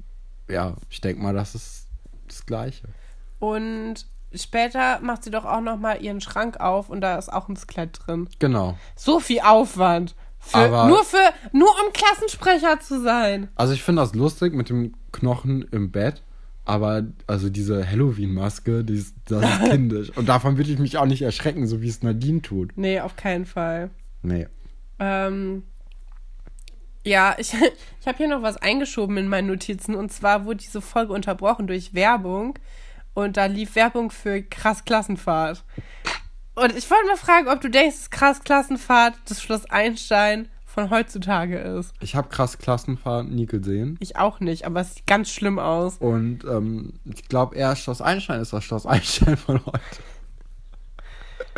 [0.49, 1.89] ja, ich denke mal, das ist
[2.27, 2.89] das Gleiche.
[3.39, 7.49] Und später macht sie doch auch noch mal ihren Schrank auf und da ist auch
[7.49, 8.29] ein Skelett drin.
[8.39, 8.77] Genau.
[8.97, 10.15] So viel Aufwand.
[10.39, 13.49] Für, Aber- nur für, nur um Klassensprecher zu sein.
[13.55, 16.23] Also ich finde das lustig mit dem Knochen im Bett,
[16.65, 20.11] aber also diese Halloween-Maske, die ist, das ist kindisch.
[20.17, 22.77] Und davon würde ich mich auch nicht erschrecken, so wie es Nadine tut.
[22.77, 23.91] Nee, auf keinen Fall.
[24.23, 24.47] Nee.
[24.99, 25.65] Ähm,
[27.05, 27.53] ja, ich,
[28.01, 29.95] ich habe hier noch was eingeschoben in meinen Notizen.
[29.95, 32.59] Und zwar wurde diese Folge unterbrochen durch Werbung.
[33.15, 35.65] Und da lief Werbung für Krass Klassenfahrt.
[36.55, 40.91] Und ich wollte mal fragen, ob du denkst, dass Krass Klassenfahrt das Schloss Einstein von
[40.91, 41.93] heutzutage ist.
[42.01, 43.97] Ich habe krass Klassenfahrt nie gesehen.
[44.01, 45.99] Ich auch nicht, aber es sieht ganz schlimm aus.
[45.99, 49.81] Und ähm, ich glaube eher Schloss Einstein ist das Schloss Einstein von heute.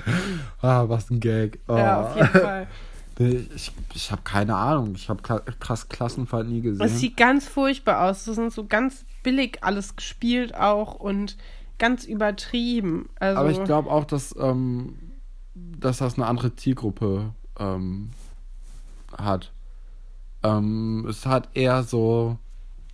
[0.62, 1.60] ah, was ein Gag.
[1.68, 1.76] Oh.
[1.76, 2.66] Ja, auf jeden Fall.
[3.16, 4.94] Ich, ich habe keine Ahnung.
[4.96, 6.84] Ich habe krass Klassenfahrt nie gesehen.
[6.84, 8.24] Es sieht ganz furchtbar aus.
[8.24, 11.36] Das sind so ganz billig alles gespielt auch und
[11.78, 13.08] ganz übertrieben.
[13.20, 14.96] Also, Aber ich glaube auch, dass, ähm,
[15.54, 18.10] dass das eine andere Zielgruppe ähm,
[19.18, 19.52] hat.
[20.42, 22.38] Ähm, es hat eher so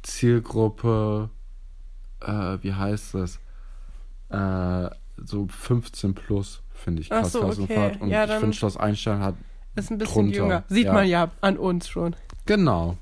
[0.02, 1.30] Zielgruppe,
[2.20, 3.40] äh, wie heißt es?
[4.30, 4.90] Äh,
[5.24, 7.10] so 15 plus, finde ich.
[7.10, 7.48] Krass so, okay.
[7.48, 8.00] Klassenfahrt.
[8.00, 9.34] Und Ja, ich finde, Schloss Einstein hat.
[9.74, 10.64] ist ein bisschen drunter, jünger.
[10.68, 10.92] Sieht ja.
[10.92, 12.16] man ja an uns schon.
[12.46, 12.96] Genau.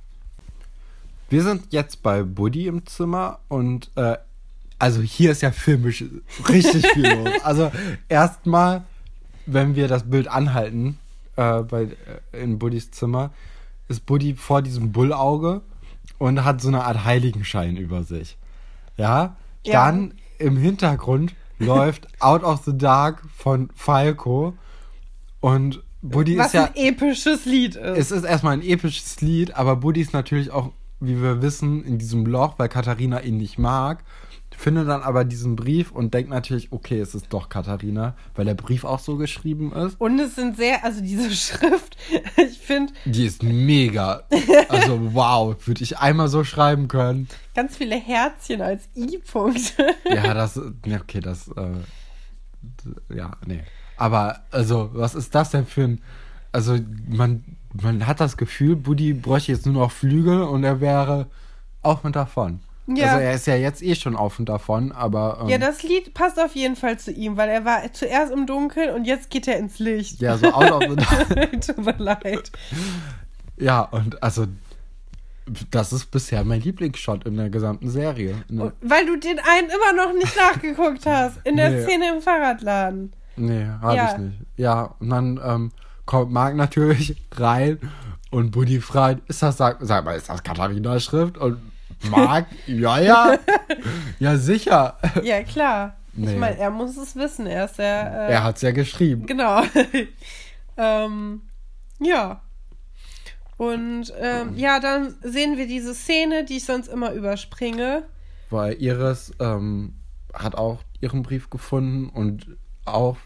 [1.28, 4.16] Wir sind jetzt bei Buddy im Zimmer und äh,
[4.78, 6.04] also hier ist ja filmisch
[6.48, 7.28] richtig viel los.
[7.44, 7.70] Also
[8.08, 8.84] erstmal,
[9.44, 10.98] wenn wir das Bild anhalten
[11.38, 11.82] äh, bei,
[12.32, 13.30] äh, in Buddys Zimmer,
[13.88, 15.62] ist Buddy vor diesem Bullauge
[16.18, 18.36] und hat so eine Art Heiligenschein über sich.
[18.96, 19.84] Ja, Ja.
[19.86, 24.54] dann im Hintergrund läuft Out of the Dark von Falco
[25.40, 27.98] und Buddy Was ist ja ein episches Lied ist.
[27.98, 30.70] es ist erstmal ein episches Lied, aber Buddy ist natürlich auch,
[31.00, 34.04] wie wir wissen, in diesem Loch, weil Katharina ihn nicht mag.
[34.58, 38.54] Findet dann aber diesen Brief und denkt natürlich, okay, es ist doch Katharina, weil der
[38.54, 40.00] Brief auch so geschrieben ist.
[40.00, 41.96] und es sind sehr, also diese Schrift,
[42.36, 44.24] ich finde Die ist mega.
[44.68, 47.28] Also wow, würde ich einmal so schreiben können.
[47.54, 49.94] ganz viele Herzchen als I-Punkte.
[50.12, 53.62] Ja, das, okay, das, äh, ja, nee.
[53.96, 56.02] Aber, also, was ist das denn für ein,
[56.50, 56.76] also,
[57.08, 57.44] man,
[57.80, 61.28] man hat das Gefühl, Buddy bräuchte jetzt nur noch Flügel und er wäre
[61.82, 62.58] auf und davon.
[62.96, 63.06] Ja.
[63.12, 66.14] Also, er ist ja jetzt eh schon auf und davon, aber, ähm, Ja, das Lied
[66.14, 69.46] passt auf jeden Fall zu ihm, weil er war zuerst im Dunkeln und jetzt geht
[69.46, 70.20] er ins Licht.
[70.22, 72.50] ja, so out of the, Tut mir leid.
[73.58, 74.46] ja, und also,
[75.70, 78.36] das ist bisher mein Lieblingsshot in der gesamten Serie.
[78.48, 78.72] Ne?
[78.82, 81.38] Weil du den einen immer noch nicht nachgeguckt hast.
[81.44, 81.82] In der Nee.
[81.84, 83.12] Szene im Fahrradladen.
[83.36, 84.12] Nee, hab Ja.
[84.12, 84.38] ich nicht.
[84.56, 85.70] Ja, und dann ähm,
[86.04, 87.78] kommt Marc natürlich rein
[88.30, 91.38] und Buddy fragt, ist das, sag, sag mal, ist das Katharina Schrift?
[91.38, 91.58] Und
[92.10, 93.38] Marc, ja, ja,
[94.18, 94.96] ja, sicher.
[95.22, 95.96] Ja, klar.
[96.12, 96.32] Nee.
[96.32, 97.46] Ich meine, er muss es wissen.
[97.46, 98.28] Er ist der.
[98.28, 99.26] Äh, Er hat's ja geschrieben.
[99.26, 99.62] Genau.
[100.76, 101.42] ähm,
[102.00, 102.40] ja.
[103.56, 108.04] Und ähm, ja, dann sehen wir diese Szene, die ich sonst immer überspringe.
[108.50, 109.94] Weil Iris ähm,
[110.32, 113.16] hat auch ihren Brief gefunden und auch,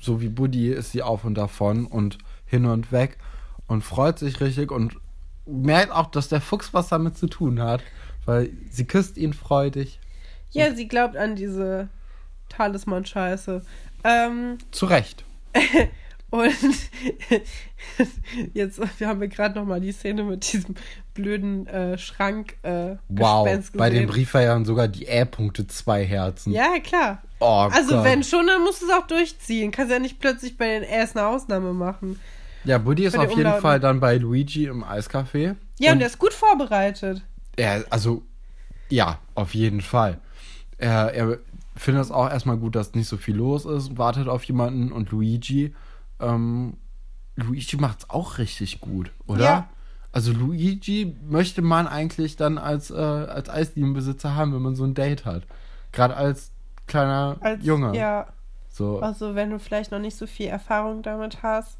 [0.00, 3.18] so wie Buddy, ist sie auf und davon und hin und weg
[3.66, 4.96] und freut sich richtig und
[5.46, 7.82] merkt auch, dass der Fuchs was damit zu tun hat,
[8.26, 10.00] weil sie küsst ihn freudig.
[10.50, 11.88] Ja, sie glaubt an diese
[12.48, 13.62] Talisman-Scheiße.
[14.04, 15.24] Ähm, Zu Recht.
[16.30, 16.52] und
[18.54, 20.74] jetzt, wir haben ja gerade noch mal die Szene mit diesem
[21.14, 24.06] blöden äh, Schrank äh, Wow, bei dem gesehen.
[24.06, 26.52] Brief waren sogar die Ä-Punkte zwei Herzen.
[26.52, 27.22] Ja, klar.
[27.40, 28.04] Oh Also Gott.
[28.04, 29.70] wenn schon, dann musst du es auch durchziehen.
[29.70, 32.18] Kannst ja nicht plötzlich bei den Äs eine Ausnahme machen.
[32.64, 33.60] Ja, Buddy ist den auf jeden.
[33.60, 35.54] Fall dann bei Luigi im Eiscafé.
[35.78, 37.22] Ja, und, der ist gut vorbereitet.
[37.56, 38.22] Er, also,
[38.88, 40.20] ja, auf jeden Fall.
[40.78, 41.38] Er, er
[41.74, 45.10] findet es auch erstmal gut, dass nicht so viel los ist, wartet auf jemanden und
[45.10, 45.74] Luigi
[46.20, 46.76] ähm,
[47.36, 49.44] Luigi macht's auch richtig gut, oder?
[49.44, 49.68] Ja.
[50.12, 54.94] Also Luigi möchte man eigentlich dann als, äh, als Eisdielenbesitzer haben, wenn man so ein
[54.94, 55.42] Date hat.
[55.92, 56.50] Gerade als
[56.86, 57.94] kleiner Als, Junge.
[57.96, 58.28] Ja,
[58.70, 59.00] So.
[59.00, 61.76] also wenn du vielleicht noch nicht so viel Erfahrung damit hast.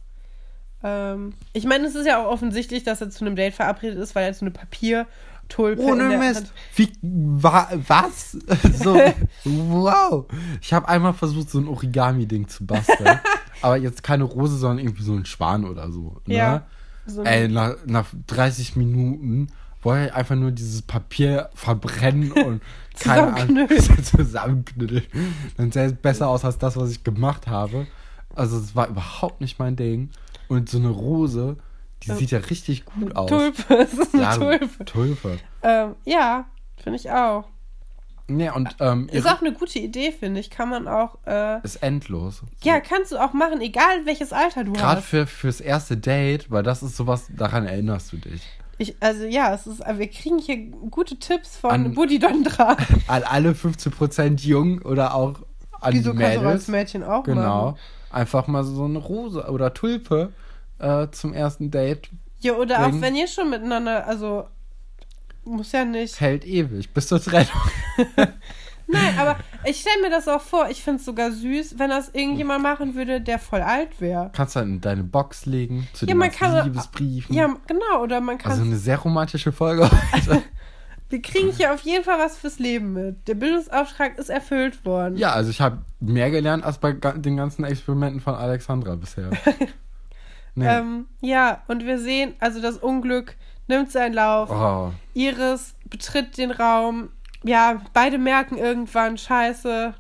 [0.83, 4.15] Ähm, ich meine, es ist ja auch offensichtlich, dass er zu einem Date verabredet ist,
[4.15, 5.11] weil er so eine Papiertulpe
[5.59, 6.53] in Ohne Mist.
[6.75, 8.33] Wie, wa, was?
[8.83, 9.01] so,
[9.45, 10.27] wow.
[10.61, 13.21] Ich habe einmal versucht, so ein Origami-Ding zu basteln.
[13.63, 16.21] aber jetzt keine Rose, sondern irgendwie so ein Schwan oder so.
[16.27, 16.35] Ne?
[16.35, 16.67] Ja.
[17.07, 19.49] So Ey, nach, nach 30 Minuten
[19.83, 22.61] wollte ich einfach nur dieses Papier verbrennen und
[22.99, 23.69] keine Ahnung,
[24.03, 25.05] zusammenknüllen.
[25.57, 27.87] Dann sähe es besser aus als das, was ich gemacht habe.
[28.35, 30.11] Also es war überhaupt nicht mein Ding.
[30.49, 31.57] Und so eine Rose,
[32.05, 33.29] die sieht ja richtig gut aus.
[33.29, 34.85] Tulpe, es ist eine Ja, Tulpe.
[34.85, 35.39] Tulpe.
[35.63, 36.45] Ähm, ja,
[36.83, 37.45] finde ich auch.
[38.29, 40.51] Nee, und ähm, Ist auch eine gute Idee, finde ich.
[40.51, 41.17] Kann man auch.
[41.27, 42.43] Äh, ist endlos.
[42.65, 45.07] ja, kannst du auch machen, egal welches Alter du Gerade hast.
[45.07, 48.43] für, fürs erste Date, weil das ist sowas, daran erinnerst du dich.
[48.79, 50.57] Ich, also ja, es ist, wir kriegen hier
[50.91, 52.77] gute Tipps von An- Buddy Dondra.
[53.07, 55.41] An alle 15% jung oder auch
[55.81, 56.69] an Wieso die kannst du als Mädels.
[56.69, 57.67] Mädchen auch Genau.
[57.73, 57.79] machen?
[58.11, 60.33] Einfach mal so eine Rose oder Tulpe
[60.79, 64.47] äh, zum ersten Date Ja, oder auch Wegen- wenn ihr schon miteinander, also
[65.45, 66.21] muss ja nicht.
[66.21, 67.49] hält ewig bis zur Trennung.
[68.89, 72.09] Nein, aber ich stelle mir das auch vor, ich finde es sogar süß, wenn das
[72.11, 74.31] irgendjemand machen würde, der voll alt wäre.
[74.33, 77.35] Kannst du dann in deine Box legen zu Ja, den man kann- Liebesbriefen.
[77.35, 78.53] Ja, genau, oder man kann.
[78.53, 80.41] also eine sehr romantische Folge heute.
[81.09, 83.27] wir kriegen hier auf jeden Fall was fürs Leben mit.
[83.27, 85.17] Der Bildungsauftrag ist erfüllt worden.
[85.17, 89.31] ja, also ich habe mehr gelernt als bei den ganzen Experimenten von Alexandra bisher.
[90.57, 90.67] Nee.
[90.67, 93.37] Ähm, ja, und wir sehen, also das Unglück
[93.69, 94.51] nimmt seinen Lauf.
[94.51, 94.93] oh.
[95.15, 97.11] Iris betritt den Raum.
[97.45, 99.95] Ja, beide merken irgendwann, scheiße.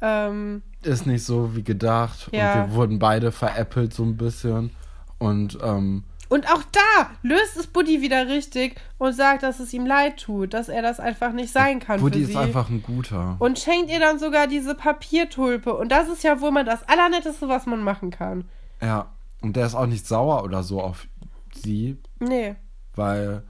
[0.00, 2.30] Ähm, ist nicht so wie gedacht.
[2.32, 2.64] Ja.
[2.64, 4.70] Und wir wurden beide veräppelt so ein bisschen.
[5.18, 9.84] Und ähm, und auch da löst es Buddy wieder richtig und sagt, dass es ihm
[9.84, 13.36] leid tut, dass er das einfach nicht sein kann für ist einfach ein guter.
[13.38, 15.74] und schenkt ihr dann sogar diese Papiertulpe.
[15.74, 18.48] Und das ist ja wohl mal das Allernetteste, was man machen kann.
[18.80, 19.10] ja.
[19.42, 21.06] Und der ist auch nicht sauer oder so auf
[21.52, 22.54] sie, Nee.
[22.94, 23.42] weil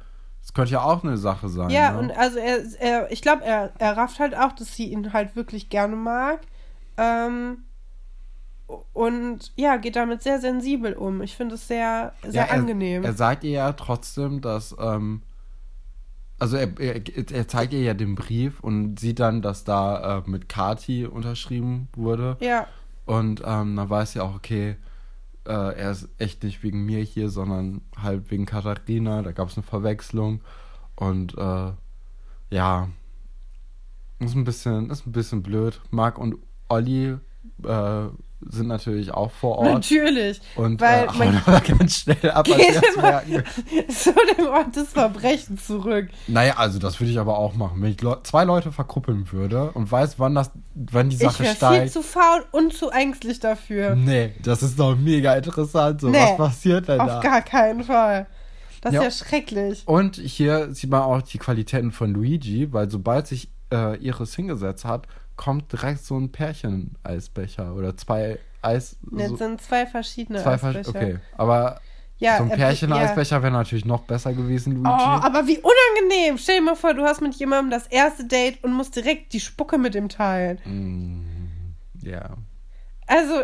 [0.43, 1.71] es könnte ja auch eine Sache sein.
[1.71, 1.99] Ja, ne?
[1.99, 5.37] und also er, er ich glaube, er, er rafft halt auch, dass sie ihn halt
[5.37, 6.41] wirklich gerne mag.
[6.97, 7.59] Ähm,
[8.93, 11.21] und ja, geht damit sehr sensibel um.
[11.23, 13.05] Ich finde es sehr, sehr ja, er, angenehm.
[13.05, 15.23] Er sagt ihr ja trotzdem, dass, ähm,
[16.39, 20.23] also er, er, er zeigt ihr ja den Brief und sieht dann, dass da äh,
[20.31, 22.37] mit Kati unterschrieben wurde.
[22.41, 22.67] ja,
[23.05, 24.77] Und ähm, dann weiß sie auch, okay,
[25.47, 29.23] äh, er ist echt nicht wegen mir hier, sondern halt wegen Katharina.
[29.23, 30.41] Da gab es eine Verwechslung.
[30.97, 31.73] Und äh,
[32.51, 32.89] ja,
[34.19, 35.81] ist ein bisschen, ist ein bisschen blöd.
[35.91, 36.37] Marc und
[36.69, 37.17] Olli
[37.65, 38.09] äh,
[38.49, 39.73] sind natürlich auch vor Ort.
[39.75, 40.41] natürlich.
[40.57, 43.45] Und weil äh, man- aber ganz schnell ab, als Geht immer- merken.
[43.89, 46.09] Zu dem Ort des Verbrechens zurück.
[46.29, 47.83] Naja, also das würde ich aber auch machen.
[47.83, 51.41] Wenn ich Leu zwei Leute verkuppeln würde und weiß, wann das, wann die Ich Sache
[51.45, 51.93] wäre viel steigt.
[51.93, 53.95] zu faul und zu ängstlich dafür.
[53.95, 56.01] Nee, das ist doch mega interessant.
[56.01, 57.21] So, Nee, was passiert denn Auf da?
[57.21, 58.27] gar keinen Fall.
[58.81, 59.03] Das Ja.
[59.03, 59.83] ist ja schrecklich.
[59.87, 64.85] Und hier sieht man auch die Qualitäten von Luigi, weil sobald sich äh, Iris hingesetzt
[64.85, 65.07] hat,
[65.43, 68.97] kommt direkt so ein Pärchen-Eisbecher oder zwei Eis.
[69.17, 70.89] Jetzt so, sind zwei verschiedene zwei Eisbecher.
[70.89, 71.81] Okay, aber
[72.19, 74.89] Ja, so ein er- Pärchen-Eisbecher wäre natürlich noch besser gewesen, Luigi.
[74.89, 76.39] Oh, aber wie unangenehm.
[76.39, 79.41] Stell dir mal vor, du hast mit jemandem das erste Date und musst direkt die
[79.41, 80.59] Spucke mit ihm teilen.
[80.65, 82.31] Mm, ja.
[83.09, 83.43] Also,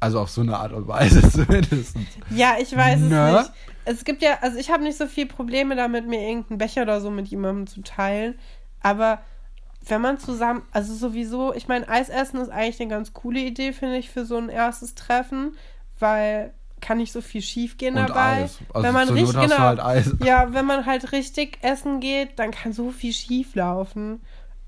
[0.00, 1.96] Also auf so eine Art und Weise zumindest.
[2.30, 3.32] ja, ich weiß es Ne?
[3.38, 3.52] nicht.
[3.84, 7.00] Es gibt ja, also ich habe nicht so viel Probleme damit, mir irgendeinen Becher oder
[7.00, 8.34] so mit jemandem zu teilen.
[8.80, 9.20] Aber
[9.86, 13.96] wenn man zusammen, also sowieso, ich meine, Eisessen ist eigentlich eine ganz coole Idee, finde
[13.98, 15.56] ich, für so ein erstes Treffen,
[15.98, 18.42] weil kann nicht so viel schief gehen Und dabei.
[18.42, 18.58] Eis.
[18.74, 20.14] Also wenn man Not richtig, genau, halt Eis.
[20.24, 24.20] ja, wenn man halt richtig essen geht, dann kann so viel schief laufen.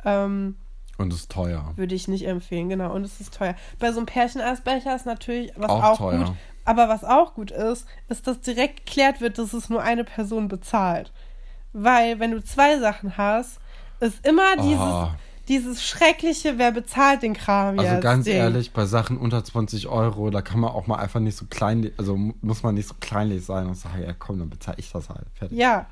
[0.04, 0.56] Ähm,
[0.96, 1.72] Und ist teuer.
[1.76, 2.94] würde ich nicht empfehlen, genau.
[2.94, 3.56] Und es ist teuer.
[3.80, 6.24] Bei so einem Pärcheneisbecher ist natürlich was Auch auch, teuer.
[6.24, 6.34] gut.
[6.64, 10.48] Aber was auch gut ist, ist, dass direkt geklärt wird, dass es nur eine Person
[10.48, 11.12] bezahlt.
[11.72, 13.58] Weil, wenn du zwei Sachen hast,
[14.00, 15.08] ist immer dieses, Oh.
[15.48, 18.02] dieses schreckliche, wer bezahlt den Kram Also jetzt.
[18.02, 18.34] ganz Ding.
[18.36, 21.92] ehrlich, bei Sachen unter 20 Euro, da kann man auch mal einfach nicht so kleinlich,
[21.96, 25.08] also muss man nicht so kleinlich sein und sagen, ja komm, dann bezahle ich das
[25.08, 25.26] halt.
[25.34, 25.58] Fertig.
[25.58, 25.86] Ja,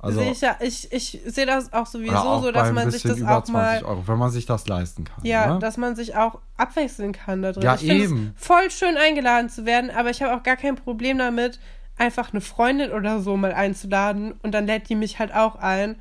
[0.00, 0.56] also, ich ja.
[0.60, 3.84] Ich, ich sehe das auch sowieso auch so, dass man sich das auch mal 20
[3.84, 5.24] Euro, wenn man sich das leisten kann.
[5.24, 5.58] Ja, ne?
[5.58, 7.64] dass man sich auch abwechseln kann da drin.
[7.64, 8.32] Ja, ich eben.
[8.36, 11.58] voll schön eingeladen zu werden, aber ich habe auch gar kein Problem damit,
[11.96, 15.96] einfach eine Freundin oder so mal einzuladen und dann lädt die mich halt auch ein.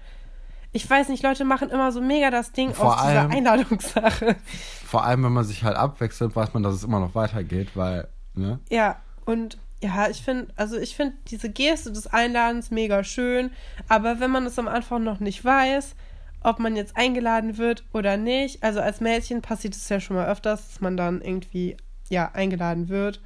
[0.71, 4.35] Ich weiß nicht, Leute machen immer so mega das Ding Vor aus dieser allem- Einladungssache.
[4.85, 8.07] Vor allem, wenn man sich halt abwechselt, weiß man, dass es immer noch weitergeht, weil
[8.37, 8.59] Ne?
[8.69, 13.49] Ja, und ja, ich finde, also ich finde diese Geste des Einladens mega schön,
[13.89, 15.95] aber wenn man es am Anfang noch nicht weiß,
[16.43, 20.27] ob man jetzt eingeladen wird oder nicht, also als Mädchen passiert es ja schon mal
[20.27, 21.77] öfters, dass man dann irgendwie,
[22.09, 23.21] ja, eingeladen wird.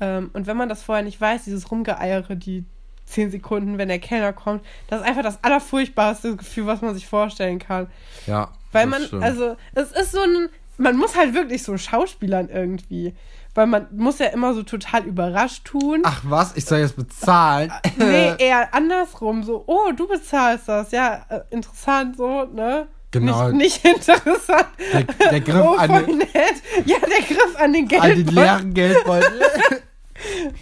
[0.00, 2.64] Ähm, und wenn man das vorher nicht weiß, dieses Rumgeeiere, die
[3.10, 7.06] zehn Sekunden, wenn der Kellner kommt, das ist einfach das allerfurchtbarste Gefühl, was man sich
[7.06, 7.88] vorstellen kann.
[8.26, 8.50] Ja.
[8.72, 9.22] Weil man, stimmt.
[9.22, 10.48] also, es ist so ein,
[10.78, 13.14] man muss halt wirklich so Schauspielern irgendwie.
[13.54, 16.02] Weil man muss ja immer so total überrascht tun.
[16.04, 17.72] Ach was, ich soll jetzt bezahlen?
[17.96, 19.42] Nee, eher andersrum.
[19.42, 20.92] So, oh, du bezahlst das.
[20.92, 22.86] Ja, äh, interessant, so, ne?
[23.10, 23.50] Genau.
[23.50, 24.68] Nicht, nicht interessant.
[24.92, 26.62] Der, der Griff oh, an, den, nett.
[26.86, 28.34] Ja, der Griff an den an den Geldbeutel.
[28.34, 29.42] leeren Geldbeutel.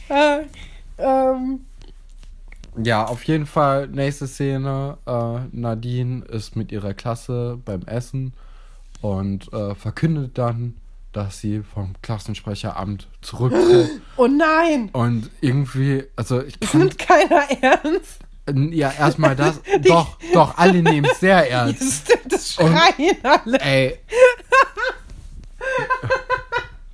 [0.08, 0.40] Äh,
[0.98, 1.66] ähm,
[2.82, 4.98] ja, auf jeden Fall, nächste Szene.
[5.06, 8.32] Äh, Nadine ist mit ihrer Klasse beim Essen
[9.00, 10.76] und äh, verkündet dann,
[11.12, 13.90] dass sie vom Klassensprecheramt zurücktritt.
[14.16, 16.80] oh nein, und irgendwie, also ich das kann.
[16.80, 18.20] nimmt keiner ernst.
[18.72, 19.60] Ja, erstmal das.
[19.82, 22.04] doch, doch, alle nehmen es sehr ernst.
[22.06, 23.60] stimmt, das Und- schreien alle.
[23.60, 23.98] Ey.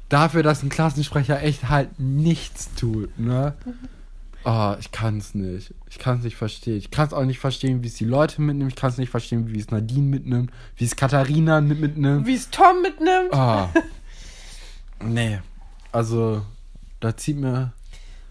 [0.09, 3.55] Dafür, dass ein Klassensprecher echt halt nichts tut, ne?
[4.47, 5.73] Oh, ich kann es nicht.
[5.89, 6.77] Ich kann es nicht verstehen.
[6.77, 8.73] Ich kann es auch nicht verstehen, wie es die Leute mitnimmt.
[8.73, 12.27] Ich kann es nicht verstehen, wie es Nadine mitnimmt, wie es Katharina mit- mitnimmt.
[12.27, 13.31] Wie es Tom mitnimmt.
[13.33, 13.67] Oh.
[15.03, 15.41] Nee.
[15.93, 16.43] Also,
[17.01, 17.73] da zieht mir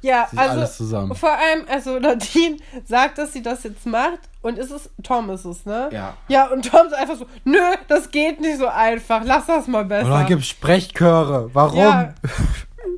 [0.02, 1.14] Ja, also alles zusammen.
[1.16, 5.46] vor allem, also Nadine sagt, dass sie das jetzt macht und ist es, Tom ist
[5.46, 5.90] es, ne?
[5.92, 6.18] Ja.
[6.30, 9.86] Ja, und Tom ist einfach so, nö, das geht nicht so einfach, lass das mal
[9.86, 10.08] besser.
[10.08, 11.50] Oder gibt Sprechchöre.
[11.54, 11.80] Warum?
[11.80, 12.14] Ja.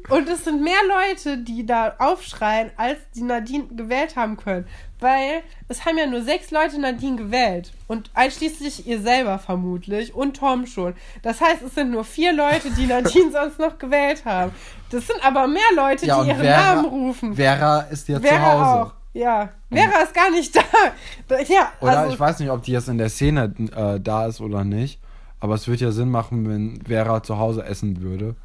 [0.09, 4.65] Und es sind mehr Leute, die da aufschreien, als die Nadine gewählt haben können.
[4.99, 7.71] Weil es haben ja nur sechs Leute Nadine gewählt.
[7.87, 10.13] Und einschließlich ihr selber vermutlich.
[10.15, 10.93] Und Tom schon.
[11.21, 14.51] Das heißt, es sind nur vier Leute, die Nadine sonst noch gewählt haben.
[14.91, 17.35] Das sind aber mehr Leute, Ja, die ihren Vera- Namen rufen.
[17.35, 18.81] Vera ist ja zu Vera Hause.
[18.85, 18.93] auch.
[19.13, 19.49] Ja.
[19.71, 20.61] Vera ist gar nicht da.
[21.27, 24.27] Da- Ja, Oder also, ich weiß nicht, ob die jetzt in der Szene äh, da
[24.27, 24.99] ist oder nicht.
[25.39, 28.35] Aber es würde ja Sinn machen, wenn Vera zu Hause essen würde.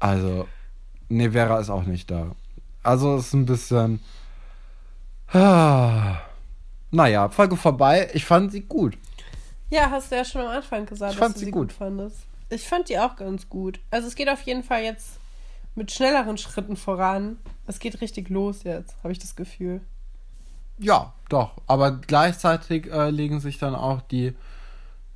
[0.00, 0.46] Also,
[1.08, 2.34] nee, Vera ist auch nicht da.
[2.82, 4.00] Also es ist ein bisschen.
[5.32, 6.20] Ah.
[6.90, 8.08] Naja, Folge vorbei.
[8.14, 8.96] Ich fand sie gut.
[9.70, 11.68] Ja, hast du ja schon am Anfang gesagt, Ich dass fand du sie sie gut.
[11.68, 11.72] gut.
[11.76, 12.16] fandest.
[12.48, 13.78] Ich fand die auch ganz gut.
[13.90, 15.18] Also es geht auf jeden Fall jetzt
[15.74, 17.36] mit schnelleren Schritten voran.
[17.66, 19.82] Es geht richtig los jetzt, habe ich das Gefühl.
[20.78, 21.52] Ja, doch.
[21.66, 24.32] Aber gleichzeitig äh, legen sich dann auch die,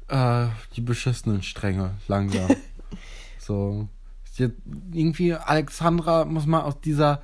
[0.09, 2.55] äh, die beschissenen Stränge langsam.
[3.39, 3.89] so.
[4.39, 7.23] Irgendwie Alexandra muss mal aus dieser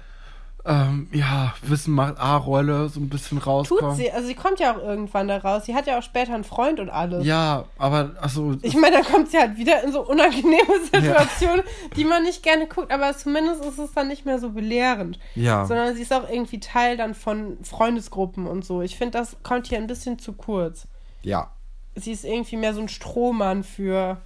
[0.68, 3.96] ähm, ja, Wissen macht A-Rolle so ein bisschen rauskommen.
[3.96, 5.64] Tut sie, also sie kommt ja auch irgendwann da raus.
[5.64, 7.24] Sie hat ja auch später einen Freund und alles.
[7.24, 11.62] Ja, aber also Ich meine, dann kommt sie halt wieder in so unangenehme Situationen,
[11.96, 15.18] die man nicht gerne guckt, aber zumindest ist es dann nicht mehr so belehrend.
[15.34, 15.64] ja.
[15.64, 18.82] Sondern sie ist auch irgendwie Teil dann von Freundesgruppen und so.
[18.82, 20.86] Ich finde, das kommt hier ein bisschen zu kurz.
[21.22, 21.50] ja.
[21.94, 24.18] sie ist irgendwie mehr so ein Strohmann für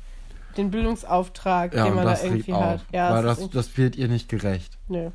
[0.57, 2.81] den Bildungsauftrag, Ja, den man da das irgendwie auf, hat.
[2.93, 4.79] Ja, weil das, irgendwie- das wird ihr nicht gerecht.
[4.89, 5.11] nö.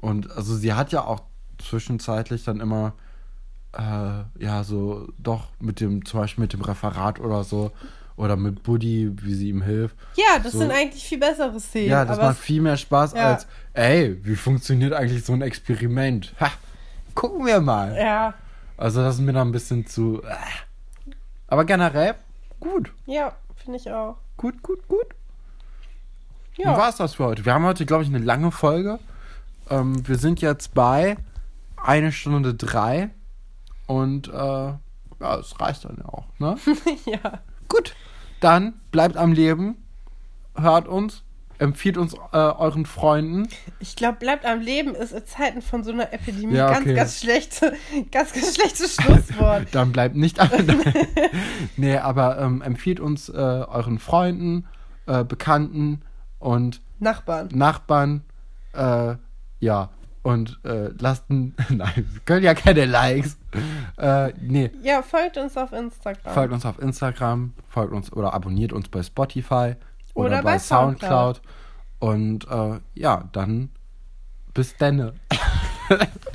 [0.00, 1.22] Und also sie hat ja auch
[1.58, 2.94] zwischenzeitlich dann immer
[3.78, 7.70] äh, ja so doch mit dem zum Beispiel mit dem Referat oder so
[8.16, 9.96] oder mit Buddy, wie sie ihm hilft.
[10.16, 10.58] Ja, das So.
[10.58, 11.88] sind eigentlich viel bessere Szenen.
[11.88, 13.28] Ja, das macht viel mehr Spaß Ja.
[13.32, 16.34] als ey, wie funktioniert eigentlich so ein Experiment?
[16.40, 16.50] Ha,
[17.14, 17.96] gucken wir mal.
[17.96, 18.34] ja,
[18.76, 20.20] Also das ist mir dann ein bisschen zu.
[20.24, 21.12] Äh.
[21.46, 22.14] Aber generell
[22.60, 24.16] gut, ja, finde ich auch.
[24.42, 25.06] Gut, gut, gut.
[26.56, 26.72] Ja.
[26.72, 27.44] Dann war es das für heute.
[27.44, 28.98] Wir haben heute, glaube ich, eine lange Folge.
[29.70, 31.16] Ähm, wir sind jetzt bei
[31.76, 33.10] eine Stunde drei.
[33.86, 36.26] Und äh, ja, es reicht dann ja auch.
[36.38, 36.56] Ne?
[37.06, 37.38] ja.
[37.68, 37.94] Gut,
[38.40, 39.76] dann bleibt am Leben.
[40.56, 41.22] Hört uns.
[41.58, 43.48] Empfiehlt uns äh, euren Freunden.
[43.78, 46.94] Ich glaube, bleibt am Leben ist in Zeiten von so einer Epidemie Ja, okay.
[46.94, 47.72] ganz, ganz schlechte,
[48.10, 49.68] ganz, ganz schlechtes Schlusswort.
[49.72, 50.50] Dann bleibt nicht am
[51.76, 54.66] Nee, aber ähm, empfiehlt uns äh, euren Freunden,
[55.06, 56.02] äh, Bekannten
[56.38, 57.48] und Nachbarn.
[57.52, 58.22] Nachbarn.
[58.72, 59.16] Äh,
[59.60, 59.90] ja.
[60.22, 61.54] Und äh, lasst ein.
[61.68, 63.38] Nein, wir können ja keine Likes.
[63.98, 64.70] Äh, nee.
[64.82, 66.32] Ja, folgt uns auf Instagram.
[66.32, 69.74] Folgt uns auf Instagram, folgt uns oder abonniert uns bei Spotify
[70.14, 71.40] oder, Oder bei, bei Soundcloud.
[71.98, 73.70] Und äh, ja, dann
[74.54, 75.14] bis denne.